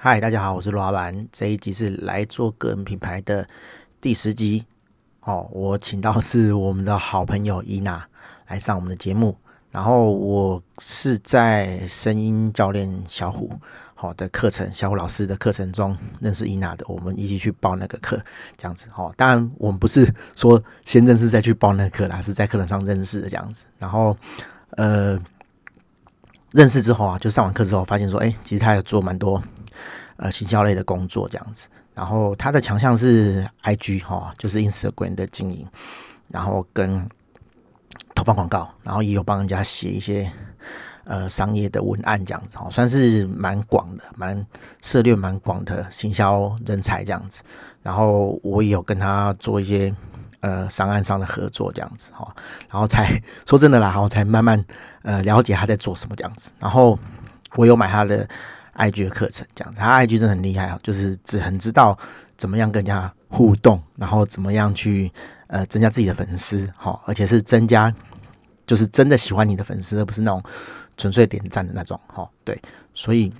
[0.00, 1.26] 嗨，大家好，我是罗老板。
[1.32, 3.44] 这一集是来做个人品牌的
[4.00, 4.64] 第十集。
[5.22, 8.06] 哦，我请到是我们的好朋友伊娜
[8.46, 9.36] 来上我们的节目。
[9.72, 13.50] 然后我是在声音教练小虎
[13.96, 16.84] 好的课程，小虎老师的课程中认识伊娜的。
[16.86, 18.22] 我们一起去报那个课，
[18.56, 18.86] 这样子。
[18.94, 23.64] 哦，当然我们不是说先认识再去报那个课啦，是在课程上认识的这样子。
[23.80, 24.16] 然后，
[24.76, 25.20] 呃，
[26.52, 29.42] 认识之后啊，就上完课之后发现说，哎，其实他有做蛮多。
[30.18, 35.64] 呃，行销类的工作这样子，然后他的强项是 IG 哈，就是 Instagram 的经营，
[36.26, 37.08] 然后跟
[38.16, 40.28] 投放广告，然后也有帮人家写一些
[41.04, 44.44] 呃商业的文案这样子，算是蛮广的，蛮
[44.82, 47.44] 涉猎蛮广的行销人才这样子。
[47.84, 49.94] 然后我也有跟他做一些
[50.40, 52.34] 呃商案上的合作这样子哈，
[52.68, 54.64] 然后才说真的啦，然后才慢慢
[55.02, 56.50] 呃了解他在做什么这样子。
[56.58, 56.98] 然后
[57.54, 58.28] 我有买他的。
[58.78, 61.98] IG 的课程这样子，他 IG 真的很厉害哦，就是只很知道
[62.36, 65.12] 怎么样跟人家互动，然后怎么样去
[65.48, 67.92] 呃增加自己的粉丝，好，而且是增加
[68.66, 70.42] 就是真的喜欢你的粉丝，而不是那种
[70.96, 72.60] 纯粹点赞的那种，哦，对，
[72.94, 73.32] 所以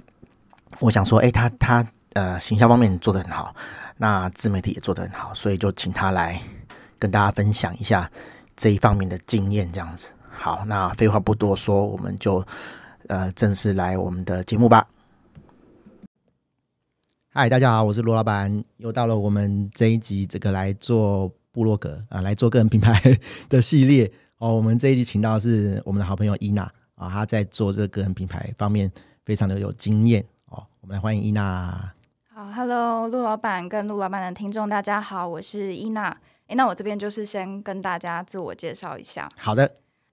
[0.80, 3.54] 我想说，哎，他他呃行销方面做得很好，
[3.96, 6.40] 那自媒体也做得很好，所以就请他来
[6.98, 8.10] 跟大家分享一下
[8.56, 10.12] 这一方面的经验，这样子。
[10.30, 12.44] 好，那废话不多说，我们就
[13.06, 14.86] 呃正式来我们的节目吧。
[17.30, 22.98] 嗨，大家好，我是罗老板，又到了我们这一集这个来做部落格啊，来做个人品牌
[23.50, 24.54] 的系列哦。
[24.54, 26.62] 我们这一集请到的是我们的好朋友伊娜
[26.94, 28.90] 啊，她在做这个个人品牌方面
[29.26, 30.66] 非常的有经验哦。
[30.80, 31.92] 我们来欢迎伊娜。
[32.32, 36.16] 好，Hello，陆老板跟陆老板的听众，大家好，我是伊娜。
[36.46, 39.28] 诶，那我这边就是先跟大家自我介绍一下。
[39.36, 39.70] 好的。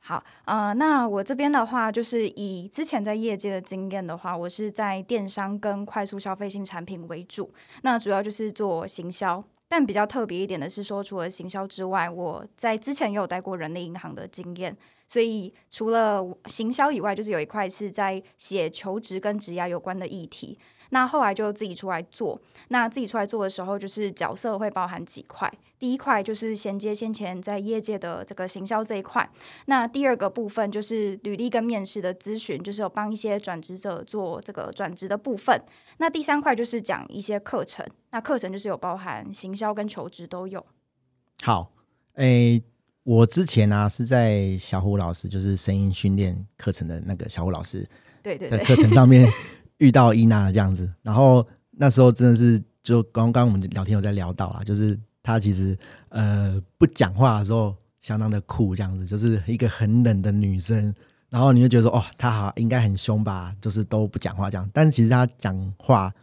[0.08, 9.44] 好，呃，那我这边的话，就是以之前在业界的经验的话，我是在电商跟快速消费性产品为主，那主要就是做行销。
[9.68, 14.78] 但比较特别一点的是说，除了行销之外，我在之前也有带过人力银行的经验，
[15.08, 20.56] 所以除了行销以外，就是有一块是在写求职跟职涯有关的议题。
[20.96, 22.40] 那后来就自己出来做，
[22.70, 25.54] 那自己出来做的时候，就是角色会包含几块。
[25.78, 29.30] 第一块就是衔接先前在业界的这个行销这一块，
[29.66, 35.62] 那第二个部分就是履历跟面试的咨询，就是有帮一些转职者做这个转职的部分。
[35.98, 40.66] 那第三块就是讲一些课程，那课程就是有包含行销跟求职都有。
[41.44, 41.74] 好，
[42.14, 42.64] 诶、欸，
[43.04, 47.86] 我之前呢、啊、是在小虎老师，就是声音训练课程的那个小虎老师，
[48.24, 49.30] 对对的，课程上面
[49.78, 55.00] 遇到伊娜这样子，然后那时候真的是就刚刚我们聊天有在聊到啊，就是。
[55.28, 55.76] 他其实
[56.10, 60.94] 呃不讲话的时候相当的酷，这样子就是一个很冷的女生，
[61.32, 64.70] 然后你就觉得说哦，她好应该很凶吧，就是都不讲话这样。
[64.72, 66.14] 但其实她讲话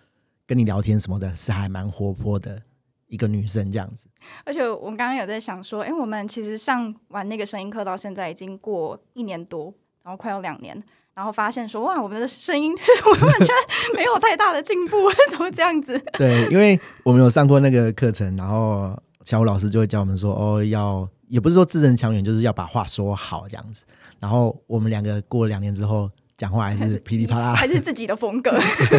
[0.46, 2.62] 跟你聊天什么的，是还蛮活泼的
[3.08, 4.06] 一个女生这样子。
[4.44, 9.74] 而且我们刚刚有在想说，哎，我们其实上完那个声音课到现在已经过一年多，
[10.04, 10.80] 然后快要两年。
[11.14, 12.72] 然后发现说哇，我们的声音
[13.20, 13.48] 完全
[13.94, 14.96] 没有太大的进步，
[15.30, 15.98] 怎么这样子？
[16.16, 23.84] 对，因为我们有上过那个课程，然后小虎老师就会教我们说哦，要也不是说字正腔圆，就是要把话说好这样子。
[24.18, 28.50] 然后我们两个过了两年之后，讲话还是噼里啪啦，还是自己的风格。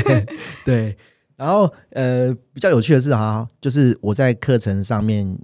[0.04, 0.26] 对，
[0.64, 0.98] 对，
[1.36, 5.36] 然后呃，比较有趣的是哈，就是我在课程上面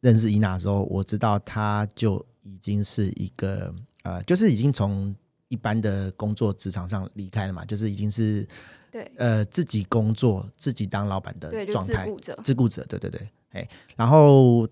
[0.00, 5.14] 认识伊娜的时候，我知道她就已经是一个呃，就是已经从。
[5.48, 8.46] 一般的工作职场上离开了嘛，就是已经是
[8.90, 14.68] 对呃自己工作自己当老板的状态，自雇者，自雇者，对对对，哎，然后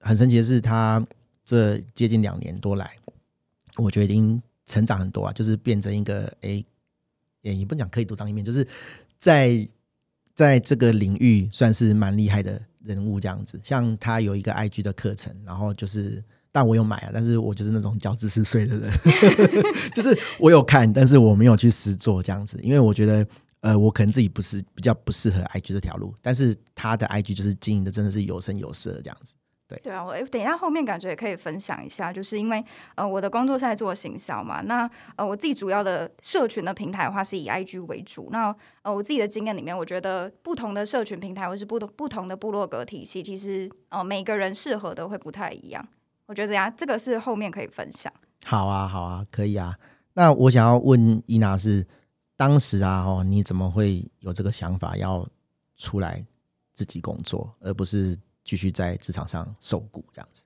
[0.00, 1.06] 很神奇的是，他
[1.44, 2.96] 这接近两年多来，
[3.76, 6.64] 我觉得已经成长很多啊，就是变成一个哎，
[7.42, 8.66] 也不讲可以独当一面，就是
[9.18, 9.68] 在
[10.34, 13.60] 在这个领域算是蛮厉害的人物这样子。
[13.62, 16.24] 像他有一个 IG 的课程，然后就是。
[16.54, 18.88] 但我有买啊，但是我就是那种交织四岁的人，
[19.92, 23.26] 就是我有看，但是我没有去实做这样子，因为我觉得，
[23.58, 29.34] 呃，我可能自己不是比较不适合 IG 这条路，但是他的 IG 就是经营的真的是有声有色这样子，
[29.66, 29.76] 对。
[29.82, 32.64] 对啊，我等一下后面感觉也可以分享一下，就是因为
[32.94, 45.84] 呃我的工作是在做行销嘛，那呃我自己主要的社群的平台的话是以 IG 为主，那呃我自己的经验里面，我觉得不同的社群平台或是不同不同的部落格体系，其实呃每个人适合的会不太一样。
[46.26, 48.12] 我觉得呀，这个是后面可以分享。
[48.44, 49.78] 好啊，好啊，可以啊。
[50.14, 51.86] 那我想要问伊娜是，
[52.36, 55.28] 当时啊，哦，你怎么会有这个想法要
[55.76, 56.24] 出来
[56.72, 60.44] 自己工作，而不是继续在职场上受雇这样子？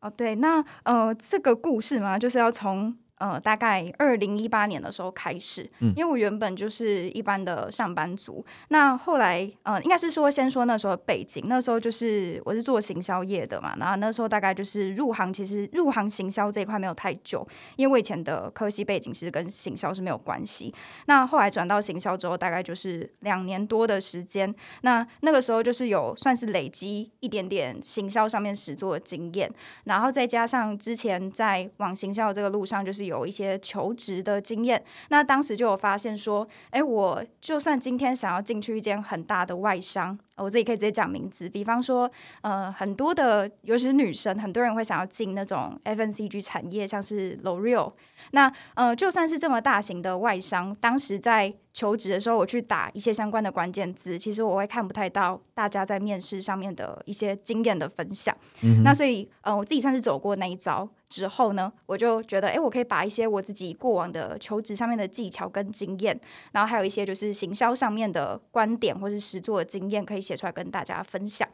[0.00, 17.46] 哦，对，那呃，这个故事嘛，就是要从呃，大概二零一八年的时候开始，嗯，因为我原本就是一般的上班族，那后来呃，应该是说先说那时候背景，那时候就是我是做行销业的嘛，然后那时候大概就是入行，其实入行行销这一块没有太久，
[17.76, 20.74] 因为我以前的科系背景其实跟行销是没有关系，
[21.04, 29.52] 那后来转到行销之后，大概就是两年多的时间，那那个时候就是有算是累积一点点行销上面实作的经验，
[29.84, 33.09] 然后再加上之前在往行销这个路上就是。
[33.10, 40.16] 有一些求职的经验，那当时就有发现说，哎，我就算今天想要进去一间很大的外商。
[40.36, 42.10] 我自己可以直接讲名字，比方说，
[42.40, 47.92] 呃，很多的，尤其是女生，很多人会想要进那种 FNCG 产业，像是 L'Oreal。
[48.30, 58.34] 那呃，就算是这么大型的外商，当时在求职的时候，我去打一些相关的关键字，其实我会看不太到大家在面试上面的一些经验的分享。
[58.62, 66.18] 嗯、那所以，呃，我自己算是走过那一招之后呢，我就觉得，哎，我可以把一些我自己过往的求职上面的技巧跟经验，
[66.52, 70.20] 然后还有一些就是行销上面的观点或是实作的经验，可以。
[70.20, 71.48] 写出来跟大家分享，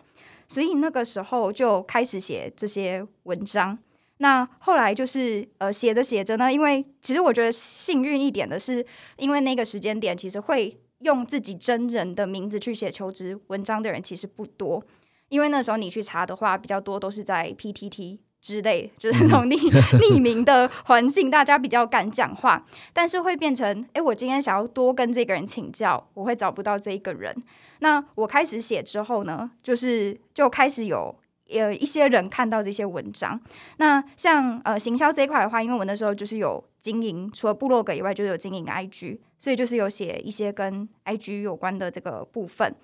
[0.49, 3.79] 所以那个时候就开始写这些文章。
[4.19, 8.85] 那后来就是呃写着写着呢，因为其实我觉得幸运一点的是，
[9.17, 14.83] 因为那个时间点其实会用自己真人的名字去写求职文章的人其实不多，
[15.29, 18.19] 因为那时候你去查的话比较多都是在 PTT。
[18.39, 19.57] 之类，就是那种匿
[19.99, 27.35] 匿名的环境，大家比较敢讲话，但是会变成，哎，我今天想要多跟这个人请教，我会找不到这一个人。
[27.81, 31.13] 那我开始写之后呢，就是就开始有
[31.51, 33.41] 呃一些人看到这些文章。
[33.79, 42.75] 那像呃行销这一块的话，因为我那时候就是有经营，除了部落格以外，就有经营 IG，所以就是有写一些跟 IG 有关的这个部分。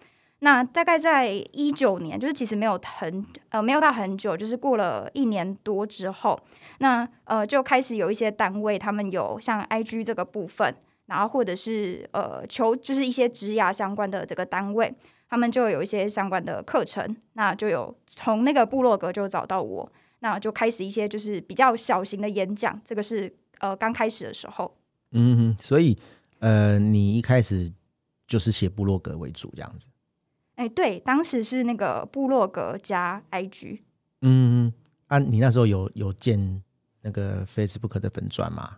[0.45, 6.37] 那大概在一九年，就是其实没有很呃没有到很久，就是过了一年多之后，
[6.79, 10.75] 那呃就开始有一些单位，他们有像 IG 这个部分，
[11.07, 14.93] 然后或者是呃求就是一些职涯相关的这个单位，
[15.33, 24.77] 他们就有一些相关的课程，那就有从那个部落格就找到我，那就开始一些就是比较小型的演讲，这个是呃刚开始的时候。
[25.13, 25.97] 嗯哼，所以
[26.41, 27.73] 呃你一开始
[28.29, 29.87] 就是写部落格为主这样子。
[30.57, 33.79] 哎，对，当时是那个部落格加 IG。
[34.21, 34.71] 嗯，
[35.07, 36.63] 啊，你那时候有有建
[37.01, 38.77] 那个 Facebook 的粉专吗？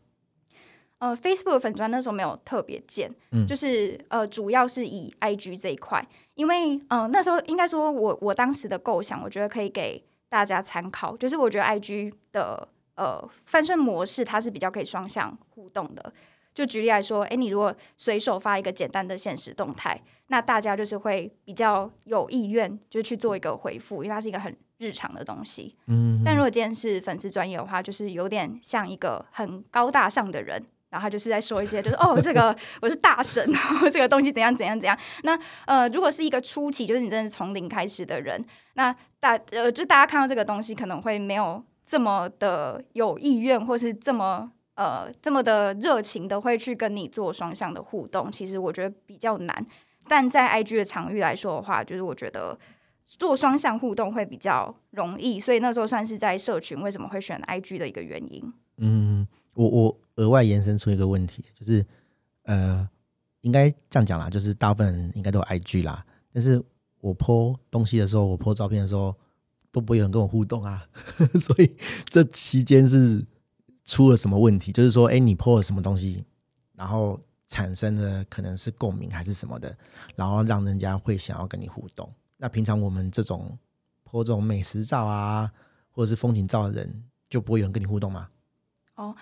[0.98, 16.12] 呃，Facebook 粉砖那时候没有特别建，嗯，就是呃，主要是以 IG 这一块，因为呃那时候应该说我我当时的构想，我觉得可以给大家参考，就是我觉得 IG 的呃翻身模式，它是比较可以双向互动的。
[16.54, 25.74] 就举例来说，哎，你如果随手发一个简单的现实动态，那大家就是会比较有意愿，就去做一个回复，因为它是一个很日常的东西。
[25.86, 26.22] 嗯。
[26.24, 30.64] 但如果今天是粉丝专业的话，就是有点像一个很高大上的人，
[30.94, 34.96] 然后他就是在说一些，就是哦，这个我是大神，然后这个东西怎样怎样怎样。
[35.24, 35.36] 那
[35.66, 38.40] 呃，如果是一个初期，就是你真的是从零开始的人，
[38.74, 44.52] 那大呃，就大家看到这个东西可能会没有这么的有意愿，或是这么。
[44.76, 49.64] 呃，这么的热情的会去跟你做双向的互动，其实我觉得比较难。
[50.08, 52.58] 但在 IG 的场域来说的话，就是我觉得
[53.06, 58.52] 做双向互动会比较容易，所以那时候算是在社群为什么会选 IG 的一个原因。
[58.78, 59.24] 嗯，
[59.54, 61.84] 我我额外延伸出一个问题，就是
[62.42, 62.88] 呃，
[63.40, 66.62] 应该这样讲啦，就是大部分人应该都有 IG 啦，但是
[67.00, 69.14] 我 po 东西的时候，我 po 照片的时候，
[69.70, 70.86] 都不会有人跟我互动啊，
[71.40, 71.76] 所以
[72.08, 73.24] 这期间是。
[73.86, 74.72] 出了什么问题？
[74.72, 76.24] 就是说，哎，你 po 了什么东西，
[76.72, 79.76] 然后产生的可能是共鸣还是什么的，
[80.16, 82.10] 然后让人家会想要跟你互动。
[82.38, 83.58] 那平常我们这种
[84.02, 85.52] po 这种美食照啊，
[85.90, 88.26] 或者是风景照的人，就不会有人跟你互动吗？
[88.94, 89.14] 哦。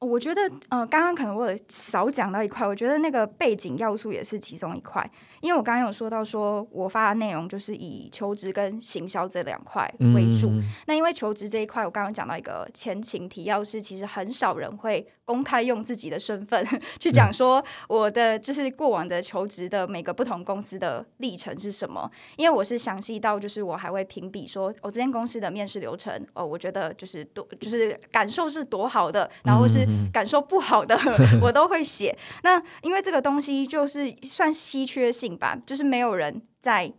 [0.00, 5.08] 我觉得，呃，刚刚可能我有少讲到一块，我觉得那个背景要素也是其中一块，
[5.40, 10.50] 因为我刚刚有说到，说我发的内容就是以求职跟行销这两块为主。
[10.50, 16.66] 嗯、那因为求职这一块，我刚刚讲到一个前情提要是，其实很少人会公开用自己的身份
[16.98, 29.86] 去讲说我的就是过往的求职的每个不同公司的历程是什么，因为我是详细到就是我还会评比说，我这间公司的面试流程，哦，我觉得就是多就是感受是多好的，然后是。
[30.12, 30.98] 感受不好的，
[31.42, 32.16] 我都会写。
[32.42, 36.90] 那因为这个东西就是算稀缺性吧，就是没有人在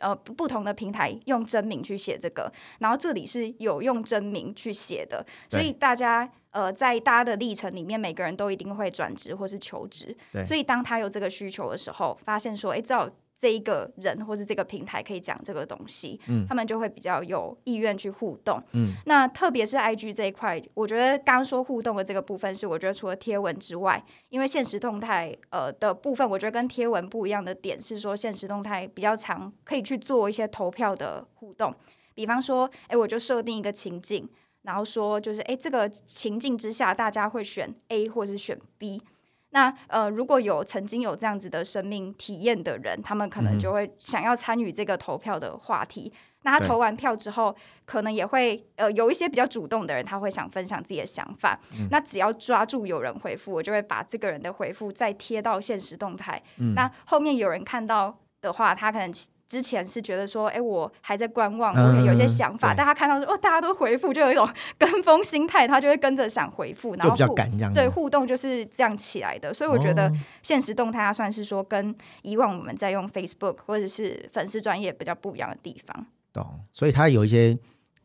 [0.00, 10.16] 呃不同的平台用真名去写这个，然后这里是有用真名去写的，所以大家呃在大家的历程里面，每个人都一定会转职或是求职。
[10.44, 13.08] 所以当他有这个需求的时候，发现说，哎，只有
[13.40, 31.72] 这一个人或是这个平台可以讲这个东西，嗯，他们就会比较有意愿去互动，嗯，那特别是 IG 这一块，我觉得刚刚说互动的这个部分是，我觉得除了贴文之外，因为现实动态呃的部分，我觉得跟贴文不一样的点是说，现实动态比较长，可以去做一些投票的互动，
[32.14, 34.28] 比方说，哎，我就设定一个情境，
[34.68, 39.02] 然后说就是，哎，这个情境之下，大家会选 A 或是选 B。
[39.48, 46.12] 那呃，如果有曾经有这样子的生命体验的人，他们可能就会想要参与这个投票的话题。
[46.12, 47.56] 嗯、那他投完票之后，
[47.86, 51.58] 可能也会呃有一些比较主动的人，他会想分享自己的想法。
[51.72, 56.42] 嗯、那只要抓住有人回复，我就会把这个人的回复再贴到现实动态。
[56.58, 59.10] 嗯、那后面有人看到的话，他可能。
[59.48, 62.74] 之前是觉得说，哎、欸，我还在观望，我有一些想法。
[62.74, 67.34] 但他看到说，哦，大家都回复，就有一种跟风心态，他就会跟着想回复，然后互
[67.72, 69.54] 对互动就是这样起来的。
[69.54, 70.12] 所以我觉得
[70.42, 76.06] 现实动态它算是说跟以往我们在用 Facebook 或者是粉丝专业比较不一样的地方。
[76.30, 77.58] 懂，所以它有一些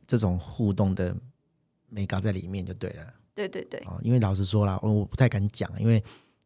[0.08, 1.14] 这种互动的
[1.90, 3.04] 美感在里面就对了。
[3.36, 3.82] 对对对。
[3.86, 6.02] 哦，因为老实说了，我不太敢讲，因为。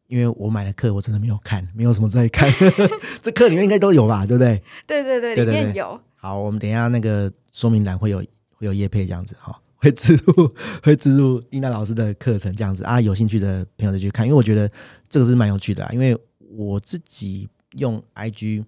[0.08, 2.50] 因为我买的课我真的没有看，没有什么在看，
[3.22, 4.62] 这课里面应该都有吧，对不对？
[4.86, 6.00] 对对对，里面有。
[6.16, 8.20] 好，我们等一下那个说明栏会有
[8.52, 14.70] 会有叶配这样子哈，会植入会植入英娜老师的课程这样子啊，有兴趣的朋友再去看，因为我觉得
[15.10, 16.18] 这个是蛮有趣的啊，因为
[16.56, 18.64] 我自己用 IG，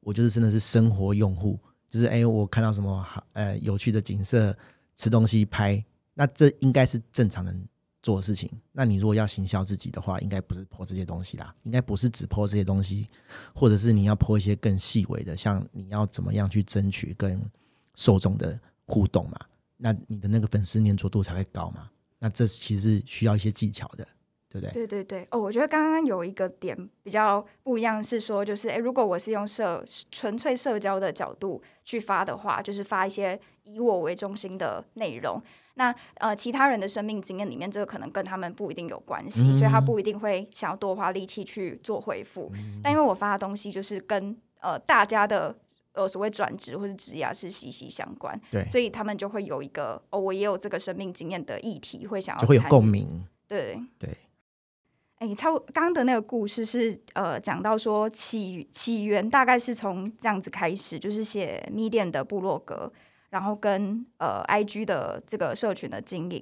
[0.00, 1.58] 我就是真的是生活用户，
[1.90, 4.56] 就是哎，我看到什么好呃有趣的景色，
[4.96, 5.84] 吃东西拍，
[6.14, 7.54] 那这应该是正常的。
[8.04, 13.08] 做的事情，那你如果要行销自己的话，应该不是泼这些东西啦，应该不是只泼这些东西，
[13.54, 17.40] 或者是你要泼一些更细微的，像你要怎么样去争取跟
[17.94, 19.38] 受众的互动嘛，
[19.78, 24.06] 那你的那个粉丝粘着度才会高嘛，那这其实需要一些技巧的，
[24.50, 24.72] 对不对？
[24.72, 35.42] 对对对，哦，我觉得刚刚有一个点比较不一样，是说就是，诶，如果我是用社纯粹社交的角度去发的话，就是发一些以我为中心的内容。
[35.74, 42.48] 那呃，其他人的生命经验里面，这个可能跟他们不一定有关系，嗯、所以他不一定会想要多花力气去做回复。
[42.54, 45.52] 嗯、但因为我发的东西就是跟呃大家的
[45.92, 53.26] 呃所谓转职或者职涯是息息相关，对，所以他们就会有一个哦，我也有这个生命经验的议题，会想要就会有共鸣。
[53.48, 54.10] 对对。
[55.18, 62.92] 哎、欸，超刚刚的那个故事是呃讲到说起起源大概是从这样子开始，就是写 Medium 的部落格。
[63.34, 66.40] 然后跟呃，IG 的这个社群的经营，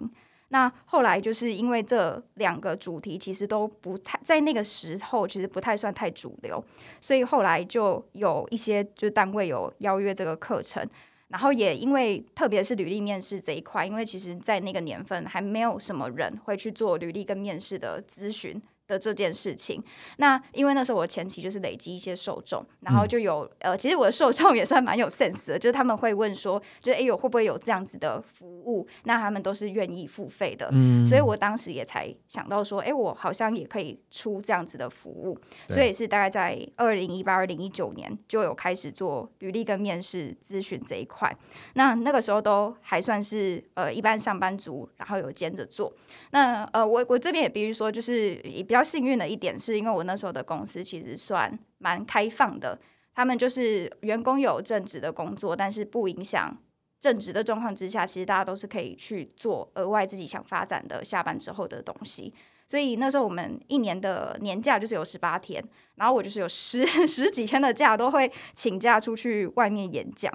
[0.48, 6.62] 那后来就是因为这两个主题其实都不太在那个时候，其实不太算太主流，
[7.00, 10.86] 所以后来就有一些就单位有邀约这个课程，
[11.28, 18.60] 然后也因为特别是履历面试这一块，因为其实在那个年份还没有什么人会去做履历跟面试的咨询。
[18.92, 19.82] 的这件事情，
[20.18, 28.86] 那因为那时候我前期就是累积一些受众，然后就有呃，其实我的受众也算蛮有 sense 的，就是他们会问说，就是哎呦会不会有这样子的服务？
[29.04, 35.38] 那他们都是愿意付费的，嗯，所以我当时也才想到说，哎，我好像也可以出这样子的服务，
[35.70, 41.34] 所以是大概在二零一八、二零一九年就有开始做履历跟面试咨询这一块。
[41.74, 45.90] 那那个时候都还算是呃一般上班族，然后有兼着做。
[46.32, 48.81] 那呃，我我这边也必须说，就是比较。
[48.82, 52.78] 幸运的一点是因为我那时候的公司其实算蛮开放的，
[53.14, 56.56] 他们就是员工有正职的工作，但是不影响
[57.00, 62.32] 正职的状况之下，其实大家都是可以去做额外自己想发展的下班之后的东西。
[62.66, 65.62] 所以那时候我们一年的年假就是有十八天，
[65.96, 70.32] 然后我就是有 十十几天的假都会请假出去外面演讲。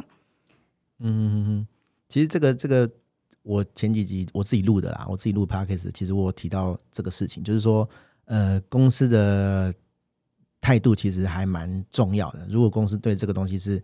[1.00, 1.68] 嗯嗯嗯，
[2.10, 2.88] 其实这个这个
[3.42, 7.90] 我前几集我自己录的啦，我自己录 Podcast，其实我提到这个事情，就是说。
[8.28, 9.74] 呃，公司的
[10.62, 12.46] 态度其实还蛮重要的。
[12.50, 13.82] 如果公司对这个东西是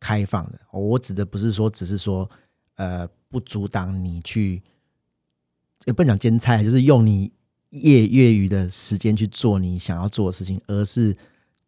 [0.00, 2.28] 开放的，我指的不是说只是说，
[2.76, 4.62] 呃，不阻挡你去，
[5.84, 7.32] 也不讲兼差，就是用你
[7.70, 11.16] 业业余的时间去做你想要做的事情，而是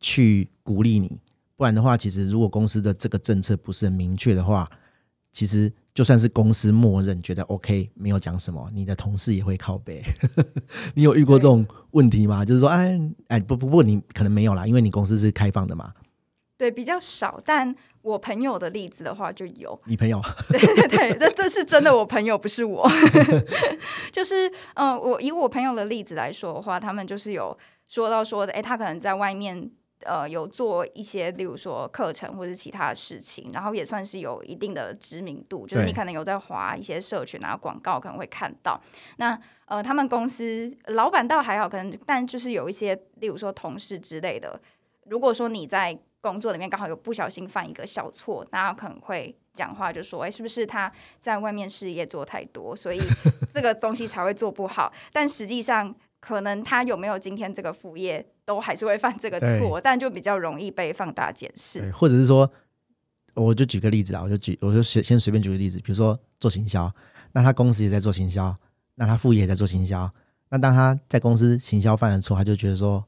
[0.01, 1.19] 去鼓励你。
[1.57, 4.71] 不然的话，其实如果公司的这个政策不是很明确的话，
[5.33, 5.73] 其实。
[5.95, 10.03] 就算是公司默认觉得 OK，没有讲什么，你的同事也会靠背。
[10.97, 12.43] 你有遇过这种问题吗？
[12.43, 12.99] 就是说，哎
[13.29, 15.93] 哎，不不不，你可能没有啦，因为你公司是开放的嘛。
[16.57, 17.39] 对，比较少。
[17.45, 19.79] 但我朋友的例子的话，就有。
[19.85, 20.19] 你朋友？
[20.49, 22.91] 对对对，这这是真的，我朋友不是我。
[24.11, 27.55] 就是，嗯、呃，我以我朋友的例子来说的话，他们就是有
[27.87, 29.71] 说到说的，哎，他可能在外面。
[30.05, 38.81] 呃，有做一些，例如说课程或者其他的事情，然后也算是有一定的知名度，就是你可能有在划一些社群啊广告，可能会看到。
[39.17, 44.61] 那呃，他们公司老板倒还好，可能但就是有一些，例如说同事之类的，
[45.07, 53.01] 如果说你在工作里面刚好有不小心犯一个小错，那可能会讲话就说：“哎，是不是他在外面事业做太多，所以
[53.53, 61.91] 这个东西才会做不好？”但实际上，可能他有没有今天这个副业，都还是会犯这个错，但就比较容易被放大检视。
[61.91, 62.51] 或者是说，
[63.35, 66.91] 我就举个例子啊，我就举，我就先先随便举个例子，比如说做行销，
[67.33, 68.57] 那他公司也在做行销，
[68.95, 70.09] 那他副业也在做行销，
[70.49, 73.05] 那当他在公司行销犯了错，他就觉得说。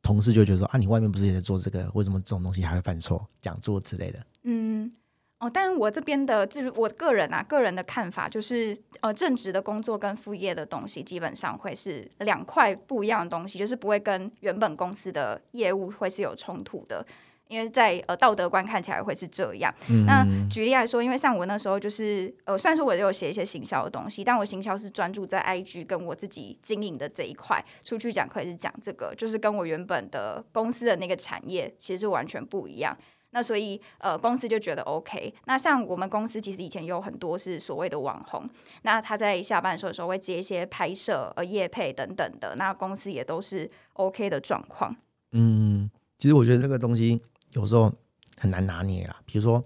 [0.00, 1.90] 同事就觉得说啊，你外面不是也在做这个？
[1.92, 4.18] 为什么这种东西还会犯错、讲座之类的？
[4.44, 4.90] 嗯，
[5.38, 17.06] 哦，但我这边的就是我个人啊，个人的看法就是，呃，正职的工作跟副业的东西基本上会是两块不一样的东西，就是不会跟原本公司的业务会是有冲突的。
[17.46, 19.74] 因为在呃道德观看起来会是这样。
[19.88, 32.94] 嗯、那举例来说，因为像我那时候就是呃，虽然说我有写一些行销的东西，但我行销是专注在 IG 跟我自己经营的这一块，出去讲课也是讲这个，就是跟我原本的公司的那个产业其实是完全不一样。
[33.30, 35.34] 那所以呃，公司就觉得 OK。
[35.46, 38.48] 那像我们公司其实以前有很多是所谓的网红，
[38.82, 44.96] 那他在下班的时候时候会接一些拍摄、呃业配等等的，那公司也都是 OK 的状况。
[45.32, 47.20] 嗯，其实我觉得这个东西。
[47.52, 47.90] 有时候
[48.36, 49.64] 很难拿捏啦，比如说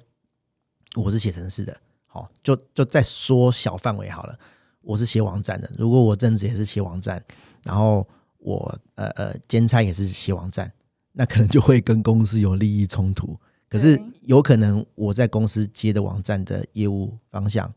[0.95, 1.77] 我是写程式的，
[2.07, 4.39] 好，就就再缩小范围好了。
[4.83, 7.21] 我是写网站的，如果我正职也是写网站，
[7.65, 8.07] 然后
[8.39, 10.73] 我呃呃兼差也是写网站，
[11.11, 13.37] 那可能就会跟公司有利益冲突。
[13.73, 17.73] 可是有可能我在公司接的网站的业务方向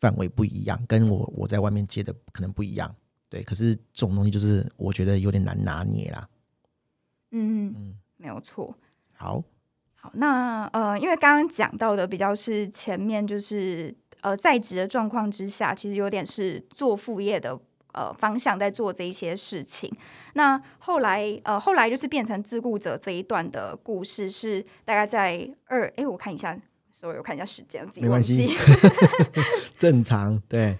[0.00, 2.96] 范围不一样，跟我我在外面接的可能不一样。
[3.28, 6.26] 对，可是这种东西就是我觉得有点难拿捏啦。
[7.32, 8.74] 嗯嗯，没有错。
[9.12, 9.44] 好，
[9.94, 17.60] 好，那呃，因为刚刚讲到的比较是前面，就是呃，在职的状况之下，其实有点是做副业的
[17.94, 19.90] 呃方向在做这一些事情。
[20.34, 26.54] 那后来呃，后来就是变成自雇者这一段的故事，是大概在二哎，我看一下
[26.90, 28.54] ，sorry，我看一下时间，没关系，
[29.78, 30.78] 正常，对。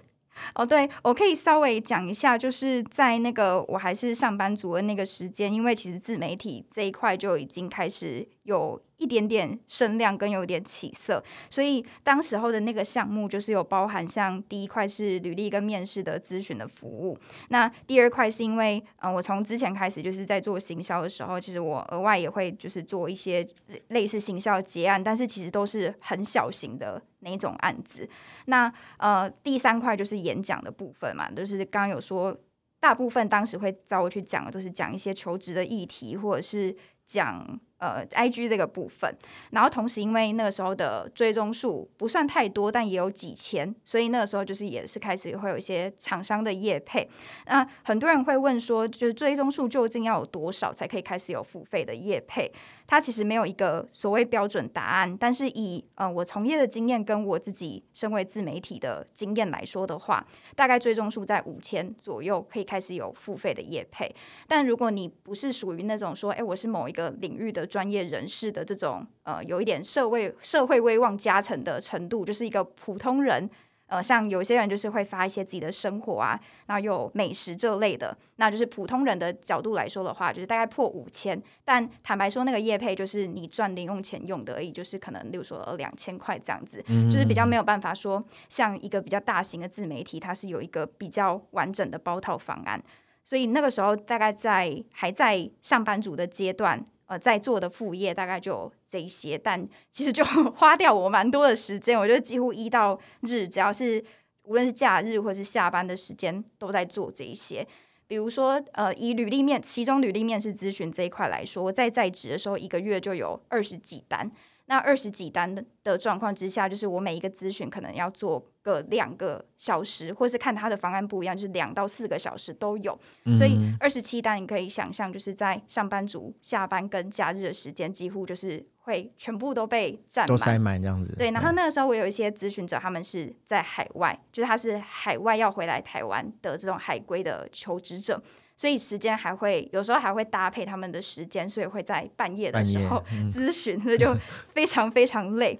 [0.53, 8.81] 哦，对，我可以稍微讲一下，就是在那个我还是上班族的那个时间，因为其实自媒体这一块就已经开始有。
[8.97, 17.17] 一点点声量跟有点起色，所以当时候的那个项目就是有包含像第一块是履历跟面试的咨询的服务，
[17.49, 23.45] 那第二块是因为嗯、呃，我从之前开始就是在做行销的时候，其实我额外也会就是做一些
[23.89, 28.09] 类似行销结案，但是其实都是很小型的那种案子。
[28.45, 32.33] 那呃，第三块就是演讲的部分嘛，就是刚刚有说，
[32.79, 36.73] 大部分当时会找我去讲的都是讲一些求职的议题，或者是
[37.05, 37.59] 讲。
[37.85, 39.15] 呃，IG 这个部分，
[39.51, 47.07] 然后同时因为那个时候的追踪数不算太多，但也有几千，所以那个时候就是也是开始会有一些厂商的业配。
[47.45, 52.51] 那很多人会问说，就是追踪数究竟要有多少才可以开始有付费的业配？
[52.87, 64.13] 它其实没有一个所谓标准答案，但是以呃我从业的经验跟我自己身为自媒体的经验来说的话，大概追踪数在五千左右可以开始有付费的业配。
[64.47, 73.49] 但如果你不是属于那种说，哎，我是某一个领域的专业人士的这种呃有一点社会社会威望加成的程度，就是一个普通人。
[73.87, 81.39] 呃，像有些人就是会发一些自己的生活啊，然后有美食这类的，那就是普通人的角度来说的话，就是大概破五千。
[81.63, 92.81] 但坦白说，那个业配就是你赚零用钱用的而已，就是可能，例如说两千块这样子，就是比较没有办法说像一个比较大型的自媒体，它是有一个比较完整的包套方案。
[93.23, 96.83] 所以那个时候大概在还在上班族的阶段。
[97.07, 100.23] 呃，在做的副业大概就这一些，但其实就
[100.55, 101.99] 花掉我蛮多的时间。
[101.99, 104.03] 我觉得几乎一到日，只要是
[104.43, 107.65] 无论是假日或是下班的时间，都在做这一些。
[108.07, 114.31] 比如说，呃，以履历面，其中履历面试咨询这一块来说，我在在职的时候，一个月就有二十几单。
[114.67, 122.97] 那二十几单的的状况之下，就是我每一个咨询可能要做个两个小时，或是看他的方案不一样，就是两到四个小时都有。
[123.25, 131.15] 嗯、所以二十七单，你可以想象，就是在上班族下班跟假日的时间，几乎就是会全部都被占满，都塞满这样子。
[131.15, 138.19] 对，然后那个时候我有一些咨询者，他们是在海外，就是他是海外要回来台湾的这种海归的求职者。
[138.55, 144.15] 所以时间还会有时候还会搭配他们的时间，所以会在半夜的时候咨询，所以就
[144.47, 145.59] 非常非常累。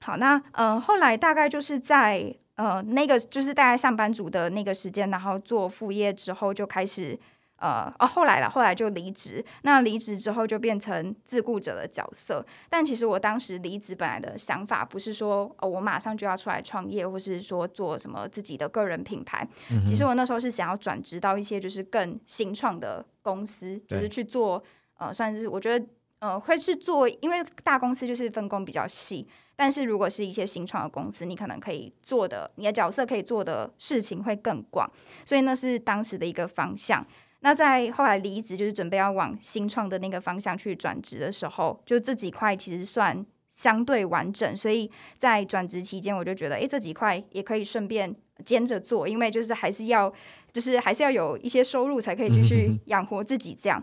[0.00, 7.18] 好，那呃后来大概就是在呃那个就是大概上班族的那个时间，然后做副业之后就开始。
[7.58, 9.44] 呃哦，后来了，后来就离职。
[9.62, 12.44] 那离职之后就变成自雇者的角色。
[12.68, 19.46] 但其实我当时离职本来的想法不是说哦，我马上就要出来创业，或是说做什么自己的个人品牌。
[19.70, 24.62] 嗯、其实我那时候是想要转职到一些就是更新创的公司，就是去做
[24.98, 25.86] 呃，算是我觉得
[26.20, 34.88] 呃，会去做，因为大公司就是分工比较细，但是如果是一些新创的公司，你可能可以做的，你的角色可以做的事情会更广，
[35.24, 37.04] 所以那是当时的一个方向。
[37.40, 50.12] 那在后来离职，就是准备要往新创的那个方向去转职的时候，就这几块其实算相对完整，所以在转职期间，我就觉得，诶，这几块也可以顺便兼着做，因为就是还是要，
[50.52, 53.82] 就是还是要有一些收入才可以继续养活自己这样。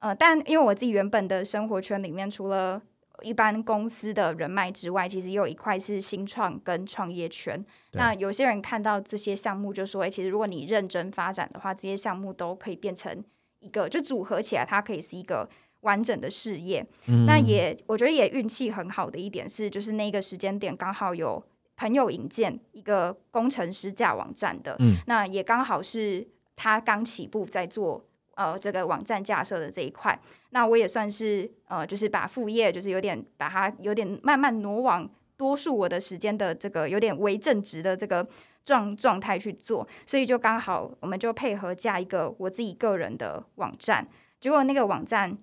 [0.00, 2.80] 呃，但因为我自己原本的生活圈里面，除了
[3.22, 7.64] 一般公司的人脉之外，其实也有一块是新创跟创业圈。
[7.92, 13.22] 那有些人看到这些项目，就说：“哎，其实如果你认真发展的话，这些项目都可以变成
[13.60, 15.48] 一个，就组合起来，它可以是一个
[15.82, 16.84] 完整的事业。
[17.06, 21.42] 嗯”那也我觉得也运气很好的一点是，就是那个时间点刚好有
[21.76, 28.04] 朋友引荐一个工程师架网站的，嗯，那也刚好是他刚起步在做。
[28.36, 30.18] 呃，这个网站架设的这一块，
[30.50, 38.26] 那我也算是呃，就是把副业，就是有点把它有点慢慢挪往多数我的时间的这个有点为正职的这个
[38.64, 44.08] 状状态去做，所以就刚好我们就配合架一个我自己个人的网站，
[44.40, 45.38] 结果那个网站。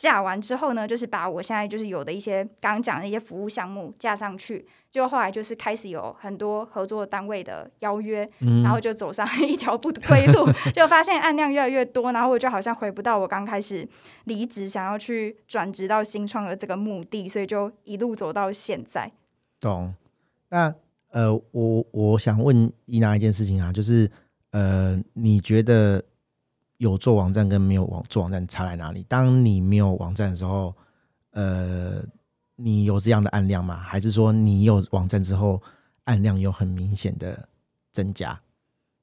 [0.00, 13.86] 架完之后呢，就是把我现在就是有的一些刚刚讲的一些服务项目架上去，就后来就是开始有很多合作单位的邀约，嗯、然后就走上一条不归路， 就发现案量越来越多，然后我就好像回不到我刚开始
[14.24, 19.12] 离职想要去转职到新创的这个目的，所以就一路走到现在。
[19.60, 19.94] 懂？
[20.48, 20.74] 那
[21.10, 24.10] 呃，我我想问伊娜一件事情啊，就是
[24.52, 26.02] 呃，你觉得？
[26.80, 29.02] 有做网站跟没有网做网站差在哪里？
[29.06, 30.74] 当你没有网站的时候，
[31.32, 32.02] 呃，
[32.56, 33.76] 你有这样的案量吗？
[33.76, 35.60] 还是说你有网站之后，
[36.04, 37.50] 案量有很明显的
[37.92, 38.40] 增加？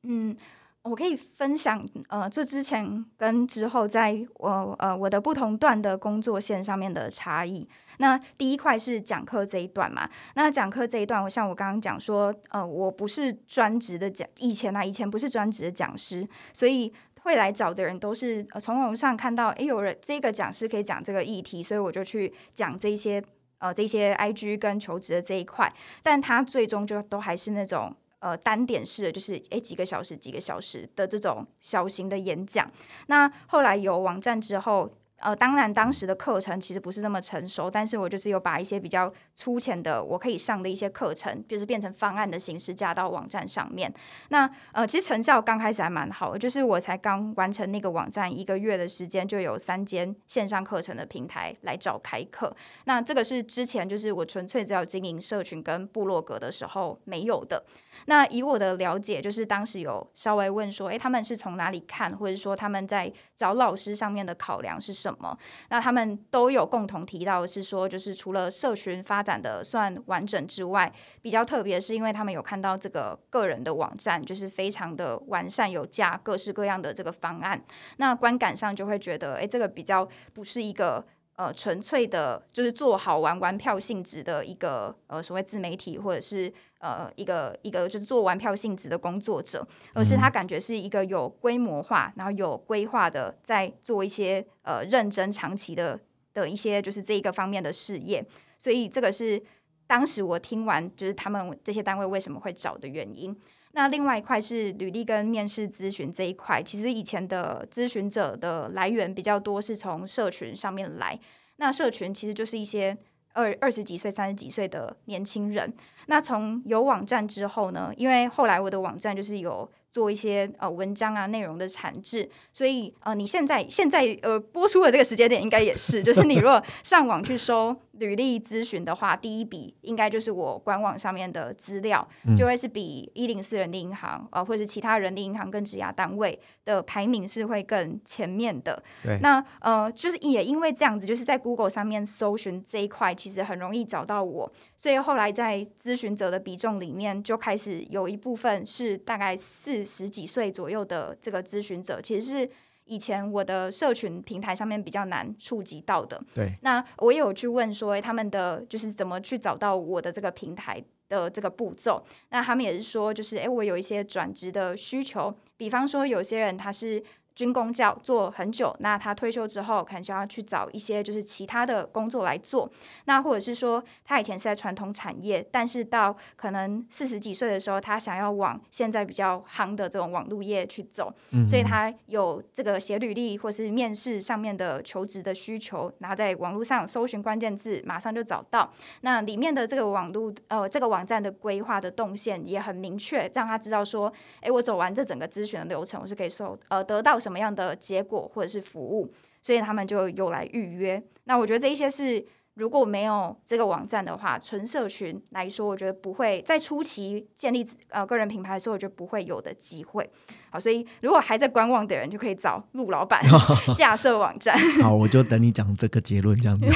[0.01, 0.35] 嗯，
[0.81, 7.69] 我可以分享，呃，这之前跟之后在我呃我的不同段的工作线上面的差异。
[7.99, 16.91] 那第一块是讲课这一段嘛，那讲课这一段，我像我刚刚讲说，呃，我不是专职的讲，以前啊，以前不是专职的讲师，所以。
[17.27, 23.21] 会来找的人都是从网上看到，诶，有人这个讲师可以讲这个议题，所以我就去讲这些
[23.57, 25.69] 呃这些 IG 跟求职的这一块，
[26.01, 32.65] 但他最终就都还是那种呃单点式的，就是诶几个小时几个小时的这种小型的演讲。
[33.07, 34.89] 那后来有网站之后。
[35.19, 43.91] 呃，当然，当时的课程其实不是那么成熟，但是我就是有把一些比较粗浅的，我可以上的一些课程，就是变成方案的形式加到网站上面。
[44.29, 52.55] 那呃，其实成效刚开始还蛮好的，就是我才刚完成那个网站一个月的时间，就有三间线上课程的平台来找开课。
[52.85, 57.65] 那这个是之前就是我纯粹只要经营社群跟部落格的时候没有的。
[58.05, 65.06] 那以我的了解，就是当时有稍微问说，诶，他们是从哪里看，或者说他们在找老师上面的考量是什？
[65.07, 65.37] 什么
[65.69, 70.91] 那他们都有共同提到是说，就是除了社群发展的算完整之外，
[71.21, 77.63] 比较特别是因为他们有看到这个个人的网站就是非常的完善，有架各式各样的这个方案，
[77.97, 81.05] 那观感上就会觉得，哎，这个比较不是一个。
[81.37, 95.99] 呃，纯粹的，就是做好玩玩票性质的一个呃所谓自媒体，或者是呃一个一个就是做玩票性质的工作者，而是他感觉是一个有规模化，然后有规划的，在做一些呃认真长期的
[96.33, 98.25] 的一些就是这一个方面的事业，
[98.57, 99.39] 所以这个是
[99.85, 103.39] 当时我听完就是他们这些单位为什么会找的原因。
[103.77, 111.17] 那另外一块是履历跟面试咨询这一块，其实以前的咨询者的来源比较多，是从社群上面来。
[111.57, 112.97] 那社群其实就是一些
[113.33, 115.71] 二二十几岁、三十几岁的年轻人。
[116.07, 119.69] 那从有网站之后呢，因为后来我的网站就是有。
[119.89, 132.07] 做一些呃文章啊内容的产制，所以呃你现在现在呃播出的这个时间点应该也是，就是你如果上网去搜履历咨询的话，第一笔应该就是我官网上面的资料，
[132.37, 138.81] 就会是比一零四人力银行啊、呃、或者是其他人力银行跟职涯单位的排名是会更前面的。
[139.21, 149.87] 那呃就是也因为这样子，就是在 Google 上面搜寻这一块，其实很容易找到我，所以后来在咨询者的比重里面就开始有一部分是大概四。
[149.87, 152.49] 十几岁左右的这个咨询者，其实是
[152.87, 156.21] 以前我的社群平台上面比较难触及到的。
[156.33, 162.03] 对，那我也有去问说，他们的就是怎么去找到我的这个平台的这个步骤。
[162.29, 167.03] 那他们也是说，就是诶，我有一些转职的需求，比方说有些人他是。
[167.37, 172.67] 军工教做很久，那他退休之后，可能就要去找一些就是其他的工作来做。
[173.05, 188.73] 那或者是说，他以前是在传统产业，但是到可能四十几岁的时候，他想要往现在比较夯的这种网络业去走，嗯、所以他有这个写履历或是面试上面的求职的需求，然后在网络上搜寻关键字，马上就找到。
[189.01, 199.11] 那里面的这个网络呃这个网站的规划的动线也很明确，让他知道说，哎，我走完这整个咨询的流程，我是可以收呃得到什么样的结果或者是服务，
[199.41, 201.03] 所以他们就有来预约。
[201.25, 202.25] 那我觉得这一些是。
[202.57, 210.09] 如果没有这个网站的话，纯社群来说，我觉得不会在初期建立呃个人品牌的时候，我觉得不会有的机会。
[210.49, 213.21] 好，所以如果还在观望的人，就可以找陆老板
[213.77, 214.57] 架设网站。
[214.81, 216.67] 好，我就等你讲这个结论这样子。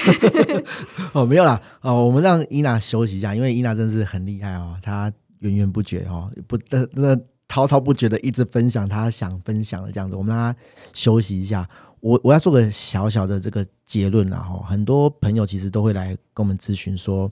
[1.14, 7.20] 哦，没有啦，哦，我们让伊娜休息一下，因为伊娜真是很厉害哦，她源源不绝哦，不那那
[7.52, 10.60] 滔滔不绝的一直分享他想分享的这样子，我们让他
[10.94, 11.70] 休息一下。
[12.00, 17.30] 我我要做个小小的这个结论，然后很多朋友其实都会来跟我们咨询说，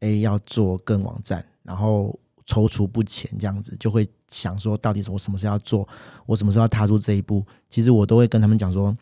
[0.00, 2.14] 哎，要做个网站，然后
[2.46, 5.88] 踌躇不前，这样子就会想说，到底我什么时候要做，
[6.26, 7.42] 我什么时候要踏出这一步？
[7.70, 8.94] 其实我都会跟他们讲说，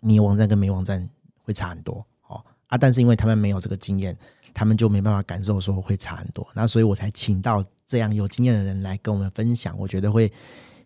[0.00, 1.08] 你有网站跟没网站
[1.42, 2.04] 会差很多，
[2.76, 4.16] 但是因为他们没有这个经验，
[4.52, 10.32] 他们就没办法感受说会差很多，那所以我才请到这样有经验的人来跟我们分享，我觉得会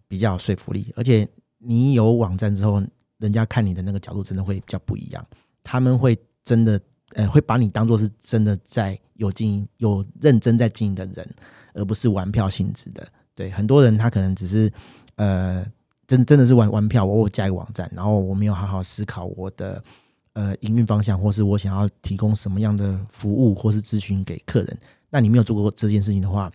[0.09, 2.83] 比较有说服力，而且你有网站之后。
[3.21, 5.23] 人家看你的那个角度真的会比较不一样，
[5.63, 6.81] 他们会真的，
[7.13, 11.35] 呃，会把你当做是真的在有经营、有认真在经营的人，
[11.75, 13.07] 而不是玩票性质的。
[13.35, 14.73] 对，很多人他可能只是，
[15.17, 15.63] 呃，
[16.07, 17.05] 真真的是玩玩票。
[17.05, 19.85] 我我加一个网站，然后我没有好好思考我的，
[20.33, 24.79] 呃，营运方向，或是我想要提供什么样的服务或是咨询给客人。
[25.09, 26.51] 那你没有做过这件事情的话，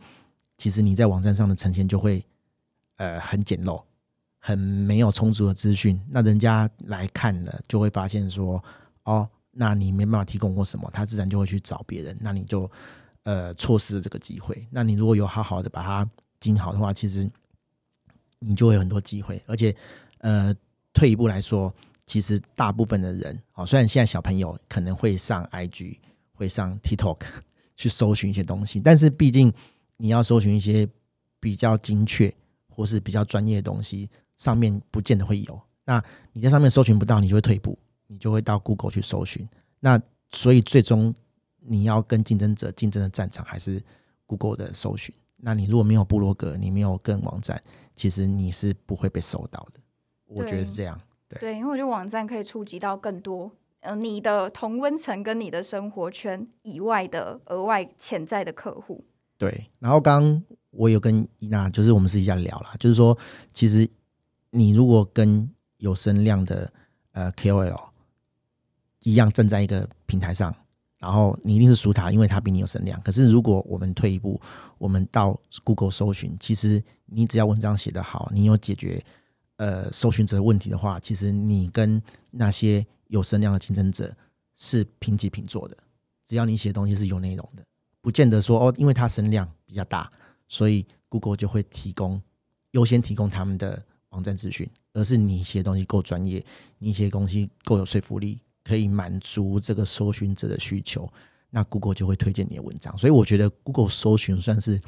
[0.57, 2.25] 其实你在网站上的呈现就会，
[2.97, 3.81] 呃，很简陋。
[4.47, 8.63] 很没有充足的资讯，那人家来看了就会发现说，
[9.05, 12.69] 哦，那你没办法提供过什么，他自然就会去找别人，那你就
[13.23, 14.67] 呃错失了这个机会。
[14.69, 16.07] 那你如果有好好的把它
[16.39, 17.27] 经营好的话，其实
[18.37, 19.41] 你就会有很多机会。
[19.47, 19.75] 而且
[20.19, 20.55] 呃，
[20.93, 21.73] 退一步来说，
[22.05, 25.97] 其实大部分的人哦，虽然现在小朋友可能会上 IG、
[26.33, 27.19] 会上 TikTok
[27.75, 29.51] 去搜寻一些东西，但是毕竟
[29.97, 30.87] 你要搜寻一些
[31.39, 32.33] 比较精确
[32.69, 34.09] 或是比较专业的东西。
[34.37, 39.47] 上面不见得会有，那你在上面搜寻不到，你就会退步，你就会到 Google 去搜寻。
[39.79, 39.97] 那
[40.31, 41.15] 所以最终
[41.61, 43.81] 你要跟竞争者竞争的战场还是
[44.25, 45.15] Google 的搜寻。
[45.37, 47.63] 那你如果没有部落格，你没有个人网站，
[47.95, 49.79] 其实你是不会被搜到的。
[50.25, 50.99] 我觉得是这样。
[51.27, 59.03] 对，对，因为我觉得网站可以触及到更多呃你的同温层跟你的生活圈以外的额外潜在的客户。
[59.37, 63.17] 对，然后刚刚我有跟伊娜，就是我们私底下聊了，就是说
[63.53, 63.89] 其实。
[64.57, 66.71] 你如果跟有声量的
[67.11, 67.89] 呃 KOL
[69.01, 70.55] 一样站在一个平台上，
[70.97, 72.97] 然后你一定是输他，因为他比你有声量。
[73.01, 74.39] 可是如果我们退一步，
[74.77, 79.03] 我们到 Google 搜寻，其实你只要文章写得好，你有解决
[79.57, 84.15] 呃搜寻者问题的话，其实你跟那些有声量的竞争者
[84.57, 85.77] 是平起平坐的。
[86.25, 87.63] 只要你写的东西是有内容的，
[88.01, 90.09] 不见得说哦，因为它声量比较大，
[90.47, 92.21] 所以 Google 就会提供
[92.71, 93.83] 优先提供他们的。
[94.09, 96.41] 网站资讯，而是你写东西够专业，
[96.77, 101.11] 你写东西够有说服力，可以满足这个搜寻者的需求，
[101.49, 102.97] 那 Google 就会推荐你的文章。
[102.97, 104.81] 所以我觉得 Google 搜寻算是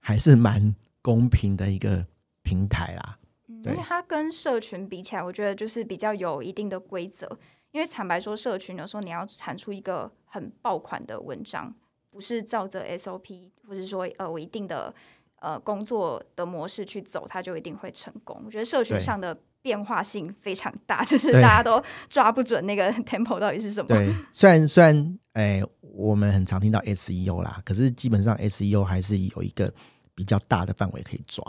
[0.00, 2.04] 还是蛮公平的一个
[2.42, 3.16] 平台啦。
[3.62, 7.26] 对，它跟社群比起来，我觉得就是比较有一定的规则。
[7.72, 11.74] 因为坦白说，社群有时候你要产出一个很爆款的文章，
[12.10, 14.94] 不是照着 SOP，或是说呃我一定的。
[15.42, 18.42] 呃，工作的模式去走，它就一定会成功。
[18.44, 23.88] 我觉得社群上的变化性非常大， 就是大家都抓不准那个 tempo 到底是什么。
[23.88, 29.72] 对，虽然虽然，哎，我们很常听到 SEO 啦，可是基本上 SEO 还是有一个
[30.14, 31.42] 比较大的范围可以抓。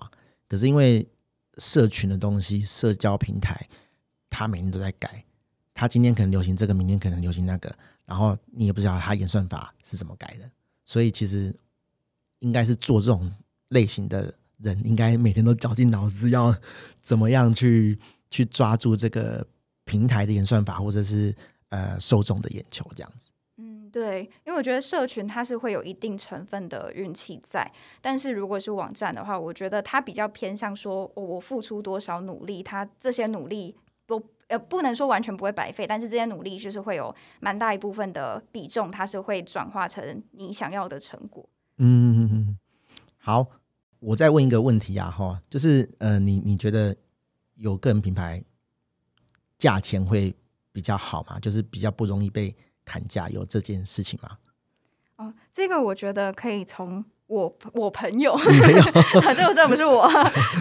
[0.47, 1.05] 可是因为
[1.57, 3.67] 社群的东西，社交平台，
[4.29, 5.23] 它每天都在改，
[5.73, 7.73] 它今天可能流行这个，明天可能流行那个，
[8.05, 10.49] 然后你也不知道它演算法是怎么改的，
[10.85, 11.55] 所以其实
[12.39, 13.31] 应该是做这种。
[13.71, 16.53] 类型的人应该每天都绞尽脑汁，要
[17.01, 17.97] 怎么样去
[18.29, 19.47] 去抓住这个
[19.85, 21.33] 平台的演算法，或者是
[21.69, 23.31] 呃受众的眼球，这样子。
[23.91, 33.75] 对，因为我觉得社群它是会有一定成分的运气在，但是如果是网站的话，我觉得它比较偏向说，我付出多少努力，它这些努力
[34.07, 41.47] 都呃不能说完全不会白费，但是这些努力就是会有蛮大一部分的比重，它是会转化成你想要的成果。
[41.77, 42.57] 嗯嗯嗯，
[43.17, 43.47] 好。
[44.01, 46.95] 我再问一个问题啊，哈，就是呃，你你觉得
[47.53, 48.43] 有个人品牌，
[49.59, 50.35] 价钱会
[50.71, 51.39] 比较好嘛？
[51.39, 52.55] 就是比较不容易被
[52.91, 54.37] 砍价，有这件事情吗？
[55.15, 57.05] 哦，这个我觉得可以从。
[57.31, 58.35] 我我朋友，
[59.33, 60.05] 这个这不是我，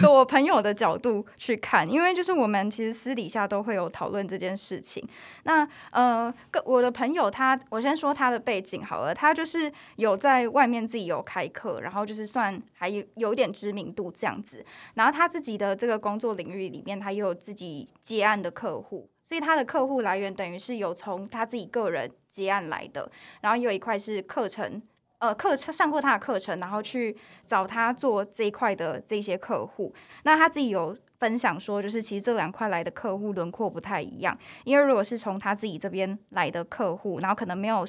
[0.09, 5.05] 我朋友的角度去看，因为就是我们其实私底下都会有讨论这件事情。
[5.43, 14.63] 那呃，个我的朋友他，我先说他的背景好了，他就是有在外面自己有开课，然后就是算还有有点知名度这样子。
[14.93, 24.81] 然后他自己的这个工作领域里面，他也有自己接案的客户，所以他的客户来源等于是有从他自己个人接案来的，然后有一块是课程。
[25.21, 29.93] 呃，课程上过他的课程，然后去找他做这一块的这些客户。
[30.23, 34.35] 那他自己有分享说，就是其实这两块来的客户轮廓不太一样。
[34.63, 37.85] 因为如果是从他自己这边来的客户，然后可能没有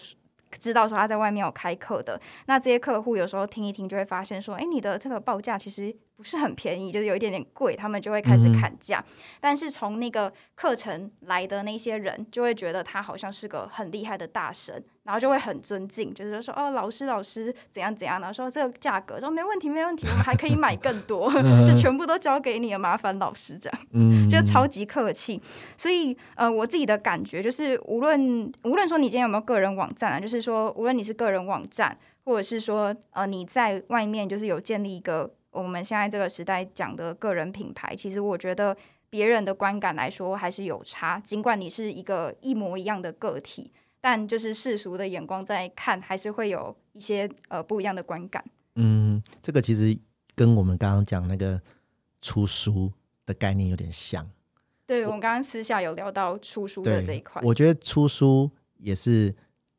[0.58, 9.04] 知道说他在外面有开课的，那这些客户有时候听一听就会发现说，哎，你的这个报价其实不是很便宜， 就是有一点点贵，他们就会开始砍价。
[9.06, 14.82] 嗯、但是从那个课程来的那些人，就会觉得他好像是个很厉害的大神。
[15.04, 21.28] 然后就会很尊敬，就是说哦，老师老师怎样怎样，然后说这个价格说没问题没问题，我们还可以买更多，
[21.66, 25.42] 就全部都交给你了，麻烦老师这样，嗯，就超级客气。
[25.76, 38.76] 所以呃，我自己的感觉就是，无论无论说你今天有没有个人网站啊，就是说无论你是个人网站，或者是说呃你在外面就是有建立一个我们现在这个时代讲的个人品牌，其实我觉得
[39.08, 43.70] 别人的观感来说还是有差，尽管你是一个一模一样的个体。
[44.04, 48.44] 但就是世俗的眼光在看，还是会有一些呃不一样的观感。
[48.74, 49.96] 嗯，这个其实
[50.34, 51.60] 跟我们刚刚讲那个
[52.20, 52.90] 出书
[53.24, 54.28] 的概念有点像。
[54.86, 57.40] 对，我们刚刚私下有聊到出书的这一块。
[57.44, 59.32] 我觉得出书也是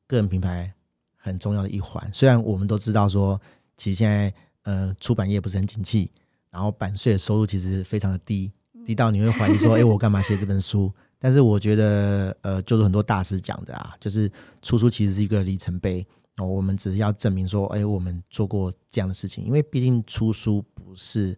[0.07, 0.73] 个人品牌
[1.17, 2.09] 很重要的一环。
[2.13, 3.37] 虽然我们都知道说，
[3.75, 4.33] 其实现在
[4.63, 6.11] 呃出版业不是很景气，
[6.49, 8.51] 然后版税的收入其实非常的低，
[8.85, 10.91] 低到你会怀疑说，哎、欸，我干嘛写这本书？
[11.19, 14.29] 但是我觉得，呃，就是很多大师讲的啊，就是
[14.61, 16.45] 出书其实是一个里程碑哦。
[16.45, 21.33] 我们只是要证明说，哎，我们做过这样的事情，因为毕竟出书不是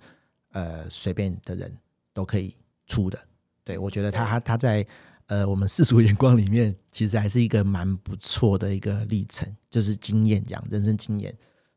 [0.53, 1.71] 呃随便的人
[2.13, 2.55] 都可以
[2.87, 3.19] 出的。
[3.63, 4.83] 对，我觉得他他他在
[5.27, 11.31] 呃我们世俗 眼光里面，其实还是一个蛮不错的一个历程，就是经验这样，人生经验，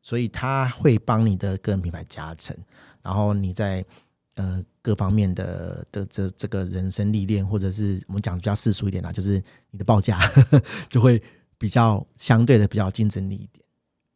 [0.09, 2.57] 所以他会帮你的个人品牌加成，
[3.03, 3.85] 然后你在。
[4.40, 9.42] 呃，各方面的的这这个人生历练，或者是我们讲比较世俗一点啦，就是
[9.73, 10.16] 你的报价
[10.88, 11.21] 就会
[11.59, 13.64] 比较相对的比较竞争力一点。